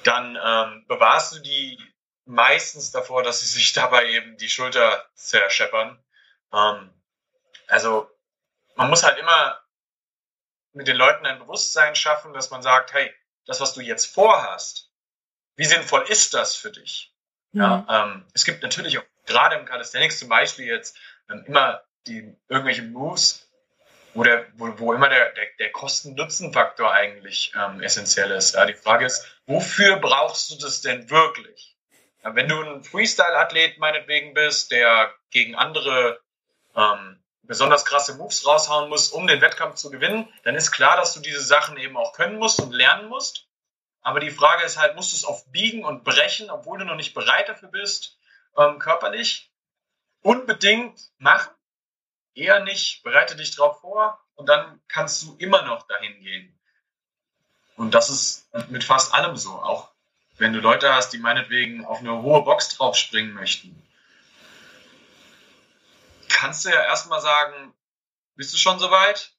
[0.04, 1.80] dann ähm, bewahrst du die
[2.26, 6.04] meistens davor, dass sie sich dabei eben die Schulter zerscheppern.
[6.54, 6.94] Ähm,
[7.68, 8.10] also
[8.76, 9.60] man muss halt immer
[10.74, 13.14] mit den Leuten ein Bewusstsein schaffen, dass man sagt, hey,
[13.46, 14.92] das, was du jetzt vorhast,
[15.56, 17.14] wie sinnvoll ist das für dich?
[17.52, 17.62] Mhm.
[17.62, 20.98] Ja, ähm, es gibt natürlich auch gerade im Calisthenics zum Beispiel jetzt
[21.30, 23.48] ähm, immer die irgendwelche Moves,
[24.14, 28.56] wo, der, wo, wo immer der, der, der Kosten-Nutzen-Faktor eigentlich ähm, essentiell ist.
[28.56, 31.78] Ja, die Frage ist, wofür brauchst du das denn wirklich?
[32.24, 36.20] Ja, wenn du ein Freestyle-Athlet meinetwegen bist, der gegen andere
[36.76, 41.14] ähm, besonders krasse Moves raushauen muss, um den Wettkampf zu gewinnen, dann ist klar, dass
[41.14, 43.48] du diese Sachen eben auch können musst und lernen musst.
[44.02, 46.96] Aber die Frage ist halt, musst du es auf Biegen und Brechen, obwohl du noch
[46.96, 48.19] nicht bereit dafür bist,
[48.60, 49.52] ähm, körperlich,
[50.22, 51.52] unbedingt machen?
[52.36, 56.60] Eher nicht, bereite dich drauf vor und dann kannst du immer noch dahin gehen.
[57.76, 59.52] Und das ist mit fast allem so.
[59.52, 59.92] Auch
[60.38, 63.82] wenn du Leute hast, die meinetwegen auf eine hohe Box drauf springen möchten
[66.40, 67.74] kannst du ja erstmal sagen,
[68.36, 69.34] bist du schon soweit?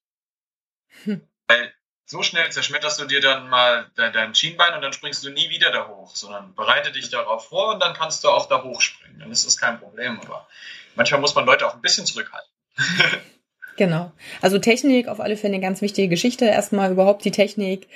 [1.05, 1.27] Hm.
[1.47, 1.75] Weil
[2.11, 5.49] so schnell zerschmetterst du dir dann mal de dein Schienbein und dann springst du nie
[5.49, 9.21] wieder da hoch, sondern bereite dich darauf vor und dann kannst du auch da hochspringen.
[9.21, 10.19] Dann ist das kein Problem.
[10.21, 10.49] Aber
[10.97, 12.51] manchmal muss man Leute auch ein bisschen zurückhalten.
[13.77, 14.11] genau.
[14.43, 16.47] Also Technik auf alle Fälle eine ganz wichtige Geschichte.
[16.47, 17.87] Erstmal überhaupt die Technik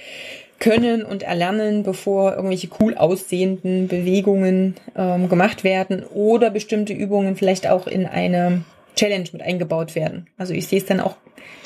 [0.60, 7.66] können und erlernen, bevor irgendwelche cool aussehenden Bewegungen ähm, gemacht werden oder bestimmte Übungen vielleicht
[7.66, 10.30] auch in eine Challenge mit eingebaut werden.
[10.38, 11.16] Also ich sehe es dann auch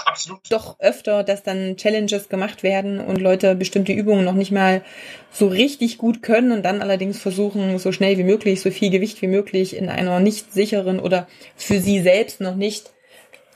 [0.09, 0.41] Absolut.
[0.51, 4.83] doch öfter, dass dann Challenges gemacht werden und Leute bestimmte Übungen noch nicht mal
[5.31, 9.21] so richtig gut können und dann allerdings versuchen, so schnell wie möglich, so viel Gewicht
[9.21, 12.91] wie möglich in einer nicht sicheren oder für sie selbst noch nicht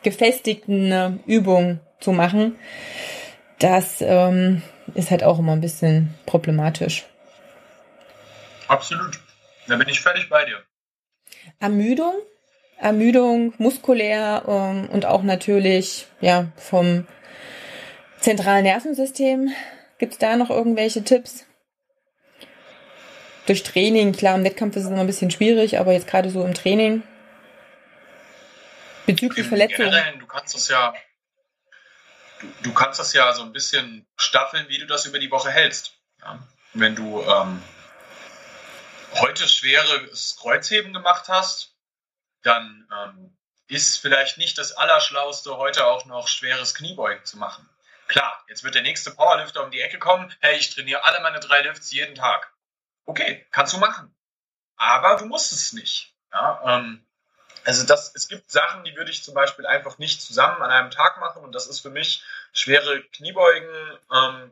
[0.03, 2.57] gefestigten Übung zu machen.
[3.59, 4.63] Das ähm,
[4.95, 7.07] ist halt auch immer ein bisschen problematisch.
[8.69, 9.19] Absolut.
[9.69, 10.63] Da bin ich völlig bei dir.
[11.61, 12.15] Ermüdung
[12.83, 17.07] Ermüdung muskulär ähm, und auch natürlich ja vom
[18.19, 19.51] zentralen Nervensystem.
[19.99, 21.47] Gibt es da noch irgendwelche Tipps?
[23.47, 26.45] Durch Training, klar, im Wettkampf ist es immer ein bisschen schwierig, aber jetzt gerade so
[26.45, 27.05] im Training.
[29.07, 29.91] Bezüglich Verletzungen.
[29.91, 30.93] Generell, du kannst das ja,
[32.41, 35.51] du, du, kannst das ja so ein bisschen staffeln, wie du das über die Woche
[35.51, 35.93] hältst.
[36.21, 36.41] Ja?
[36.75, 37.63] Wenn du ähm,
[39.21, 41.72] heute schweres Kreuzheben gemacht hast,
[42.43, 43.37] dann ähm,
[43.69, 47.69] ist vielleicht nicht das Allerschlauste, heute auch noch schweres Kniebeugen zu machen.
[48.09, 51.41] Klar, jetzt wird der nächste Powerlifter um die Ecke kommen, hey, ich trainiere alle meine
[51.41, 52.53] drei Lifts jeden Tag.
[53.07, 54.15] Okay, kannst du machen.
[54.77, 56.13] Aber du musst es nicht.
[56.33, 57.05] Ja, ähm,
[57.65, 60.91] also das, es gibt Sachen, die würde ich zum Beispiel einfach nicht zusammen an einem
[60.91, 62.23] Tag machen und das ist für mich
[62.53, 63.71] schwere Kniebeugen
[64.13, 64.51] ähm,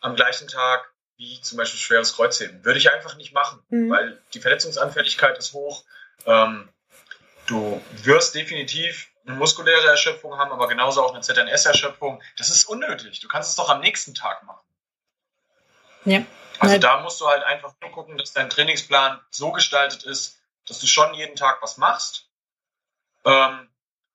[0.00, 2.64] am gleichen Tag wie zum Beispiel schweres Kreuzheben.
[2.64, 3.90] Würde ich einfach nicht machen, mhm.
[3.90, 5.84] weil die Verletzungsanfälligkeit ist hoch.
[6.24, 6.68] Ähm,
[7.50, 12.22] du wirst definitiv eine muskuläre Erschöpfung haben, aber genauso auch eine ZNS-Erschöpfung.
[12.38, 13.20] Das ist unnötig.
[13.20, 14.66] Du kannst es doch am nächsten Tag machen.
[16.04, 16.24] Ja.
[16.58, 20.78] Also da musst du halt einfach nur gucken, dass dein Trainingsplan so gestaltet ist, dass
[20.78, 22.28] du schon jeden Tag was machst,
[23.24, 23.68] ähm,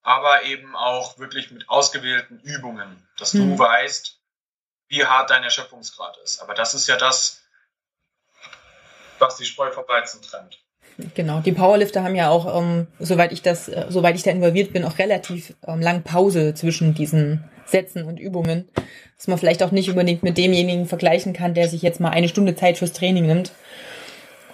[0.03, 3.57] aber eben auch wirklich mit ausgewählten Übungen, dass mhm.
[3.57, 4.19] du weißt,
[4.87, 6.39] wie hart dein Erschöpfungsgrad ist.
[6.39, 7.41] Aber das ist ja das,
[9.17, 10.59] was die Spreu vom Weizen trennt.
[11.13, 14.71] Genau, die Powerlifter haben ja auch, ähm, soweit ich das, äh, soweit ich da involviert
[14.71, 18.69] bin, auch relativ ähm, lang Pause zwischen diesen Sätzen und Übungen,
[19.17, 22.29] dass man vielleicht auch nicht unbedingt mit demjenigen vergleichen kann, der sich jetzt mal eine
[22.29, 23.51] Stunde Zeit fürs Training nimmt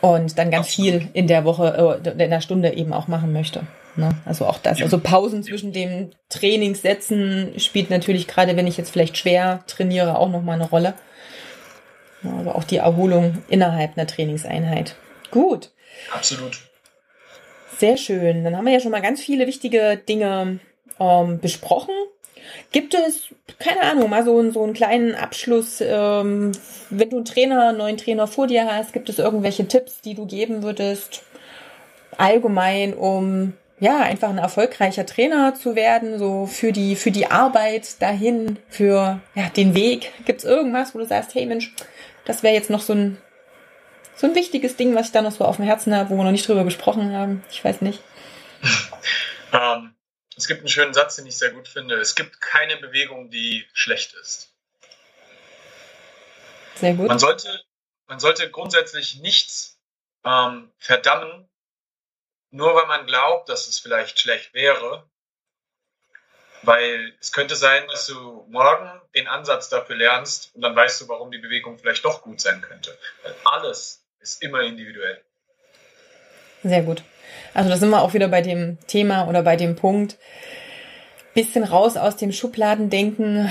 [0.02, 3.68] und dann ganz viel in der Woche, äh, in der Stunde eben auch machen möchte.
[3.96, 4.16] Ne?
[4.26, 4.82] Also auch das.
[4.82, 10.30] Also Pausen zwischen den Trainingssätzen spielt natürlich gerade, wenn ich jetzt vielleicht schwer trainiere, auch
[10.30, 10.94] nochmal eine Rolle.
[12.24, 14.96] Aber auch die Erholung innerhalb einer Trainingseinheit.
[15.32, 15.72] Gut.
[16.14, 16.60] Absolut.
[17.78, 18.44] Sehr schön.
[18.44, 20.60] Dann haben wir ja schon mal ganz viele wichtige Dinge
[21.00, 21.94] ähm, besprochen.
[22.72, 23.28] Gibt es,
[23.60, 26.52] keine Ahnung, mal so, so einen kleinen Abschluss, ähm,
[26.90, 30.16] wenn du einen Trainer, einen neuen Trainer vor dir hast, gibt es irgendwelche Tipps, die
[30.16, 31.24] du geben würdest,
[32.18, 38.00] allgemein, um ja, einfach ein erfolgreicher Trainer zu werden, so für die, für die Arbeit
[38.00, 40.12] dahin, für ja, den Weg.
[40.26, 41.74] Gibt es irgendwas, wo du sagst, hey Mensch,
[42.26, 43.18] das wäre jetzt noch so ein
[44.22, 46.24] so ein wichtiges Ding, was ich da noch so auf dem Herzen habe, wo wir
[46.24, 47.44] noch nicht drüber gesprochen haben.
[47.50, 48.04] Ich weiß nicht.
[49.52, 49.96] ähm,
[50.38, 51.96] es gibt einen schönen Satz, den ich sehr gut finde.
[51.96, 54.54] Es gibt keine Bewegung, die schlecht ist.
[56.76, 57.08] Sehr gut.
[57.08, 57.64] Man sollte,
[58.06, 59.80] man sollte grundsätzlich nichts
[60.24, 61.50] ähm, verdammen,
[62.52, 65.10] nur weil man glaubt, dass es vielleicht schlecht wäre.
[66.62, 71.08] Weil es könnte sein, dass du morgen den Ansatz dafür lernst und dann weißt du,
[71.08, 72.96] warum die Bewegung vielleicht doch gut sein könnte.
[73.24, 75.22] Weil alles ist immer individuell.
[76.64, 77.04] Sehr gut.
[77.54, 80.18] Also da sind wir auch wieder bei dem Thema oder bei dem Punkt,
[81.34, 83.50] bisschen raus aus dem Schubladendenken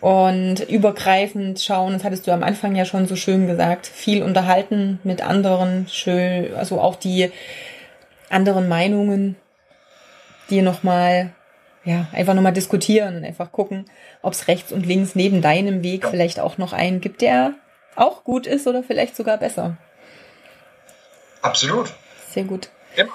[0.00, 1.94] und übergreifend schauen.
[1.94, 3.86] Das hattest du am Anfang ja schon so schön gesagt.
[3.86, 7.30] Viel unterhalten mit anderen, schön, also auch die
[8.28, 9.36] anderen Meinungen,
[10.50, 11.32] die nochmal,
[11.84, 13.86] ja, einfach nochmal diskutieren, einfach gucken,
[14.20, 17.54] ob es rechts und links neben deinem Weg vielleicht auch noch einen gibt, der
[17.96, 19.78] auch gut ist oder vielleicht sogar besser.
[21.44, 21.92] Absolut.
[22.30, 22.70] Sehr gut.
[22.96, 23.12] Immer.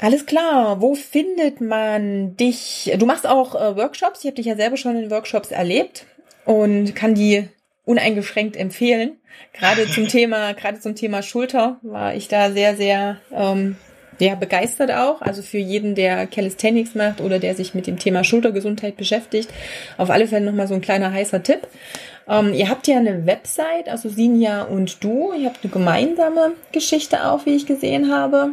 [0.00, 0.80] Alles klar.
[0.80, 2.90] Wo findet man dich?
[2.96, 4.20] Du machst auch äh, Workshops.
[4.20, 6.06] Ich habe dich ja selber schon in Workshops erlebt
[6.46, 7.48] und kann die
[7.84, 9.18] uneingeschränkt empfehlen.
[9.52, 13.76] Gerade zum Thema, gerade zum Thema Schulter war ich da sehr, sehr ähm,
[14.22, 15.20] ja, begeistert auch.
[15.20, 19.50] Also für jeden, der Calisthenics macht oder der sich mit dem Thema Schultergesundheit beschäftigt,
[19.98, 21.66] auf alle Fälle nochmal so ein kleiner heißer Tipp.
[22.28, 25.32] Ähm, ihr habt ja eine Website, also Sinja und du.
[25.32, 28.52] Ihr habt eine gemeinsame Geschichte auch, wie ich gesehen habe.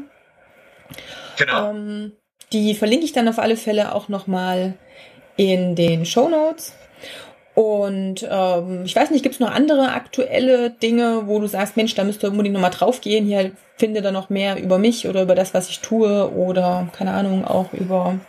[1.37, 1.69] Genau.
[1.69, 2.13] Ähm,
[2.51, 4.73] die verlinke ich dann auf alle Fälle auch nochmal
[5.37, 6.73] in den Show Notes.
[7.53, 11.93] Und ähm, ich weiß nicht, gibt es noch andere aktuelle Dinge, wo du sagst, Mensch,
[11.93, 13.25] da müsst ihr unbedingt nochmal drauf gehen.
[13.25, 17.13] Hier finde da noch mehr über mich oder über das, was ich tue oder keine
[17.13, 18.19] Ahnung, auch über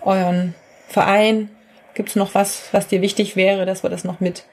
[0.00, 0.54] euren
[0.88, 1.54] Verein.
[1.94, 4.44] Gibt es noch was, was dir wichtig wäre, dass wir das noch mit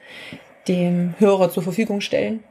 [0.68, 2.44] dem Hörer zur Verfügung stellen?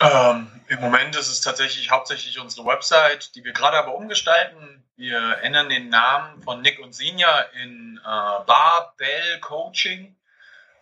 [0.00, 4.84] Ähm, Im Moment ist es tatsächlich hauptsächlich unsere Website, die wir gerade aber umgestalten.
[4.96, 8.08] Wir ändern den Namen von Nick und Sinja in äh,
[8.46, 10.14] Barbell Coaching,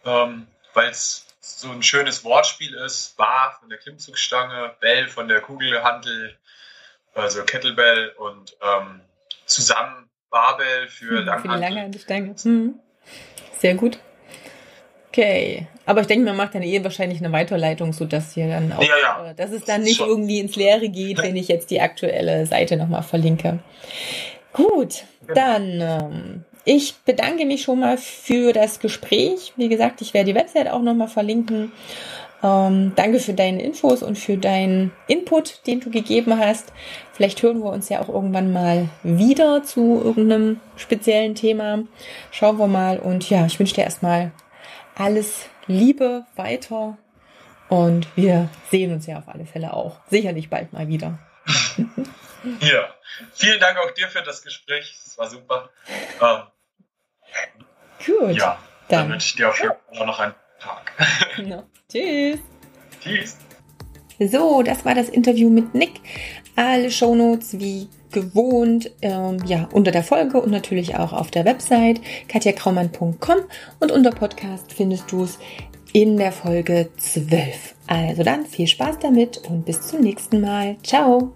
[0.04, 3.16] ähm, weil es so ein schönes Wortspiel ist.
[3.16, 6.36] Bar von der Klimmzugstange, Bell von der Kugelhantel,
[7.14, 9.00] also Kettlebell und ähm,
[9.44, 11.40] zusammen Barbell für hm.
[11.40, 12.34] Für die Langhantelstange.
[12.42, 12.80] Hm.
[13.58, 13.98] Sehr gut.
[15.08, 15.66] Okay.
[15.86, 18.98] Aber ich denke, man macht dann eh wahrscheinlich eine Weiterleitung, sodass hier dann auch, ja,
[19.00, 19.30] ja.
[19.30, 20.06] Äh, dass es dann nicht so.
[20.06, 23.60] irgendwie ins Leere geht, wenn ich jetzt die aktuelle Seite nochmal verlinke.
[24.52, 29.52] Gut, dann ähm, ich bedanke mich schon mal für das Gespräch.
[29.56, 31.70] Wie gesagt, ich werde die Website auch nochmal verlinken.
[32.42, 36.72] Ähm, danke für deine Infos und für deinen Input, den du gegeben hast.
[37.12, 41.84] Vielleicht hören wir uns ja auch irgendwann mal wieder zu irgendeinem speziellen Thema.
[42.32, 42.98] Schauen wir mal.
[42.98, 44.32] Und ja, ich wünsche dir erstmal
[44.96, 46.98] alles Liebe weiter.
[47.68, 51.20] Und wir sehen uns ja auf alle Fälle auch sicherlich bald mal wieder.
[52.60, 52.92] ja,
[53.34, 54.96] vielen Dank auch dir für das Gespräch.
[55.06, 55.70] Es war super.
[56.20, 56.42] Ähm,
[58.04, 58.36] Gut.
[58.36, 58.58] Ja,
[58.88, 60.92] dann, dann wünsche ich dir auf jeden Fall noch einen Tag.
[61.44, 61.64] No.
[61.90, 62.38] Tschüss.
[63.02, 63.36] Tschüss.
[64.18, 66.00] So, das war das Interview mit Nick.
[66.56, 72.00] Alle Shownotes wie gewohnt, ähm, ja, unter der Folge und natürlich auch auf der Website
[72.28, 73.38] katjakraumann.com
[73.80, 75.38] und unter Podcast findest du es
[75.92, 77.74] in der Folge 12.
[77.86, 80.76] Also dann viel Spaß damit und bis zum nächsten Mal.
[80.82, 81.34] Ciao!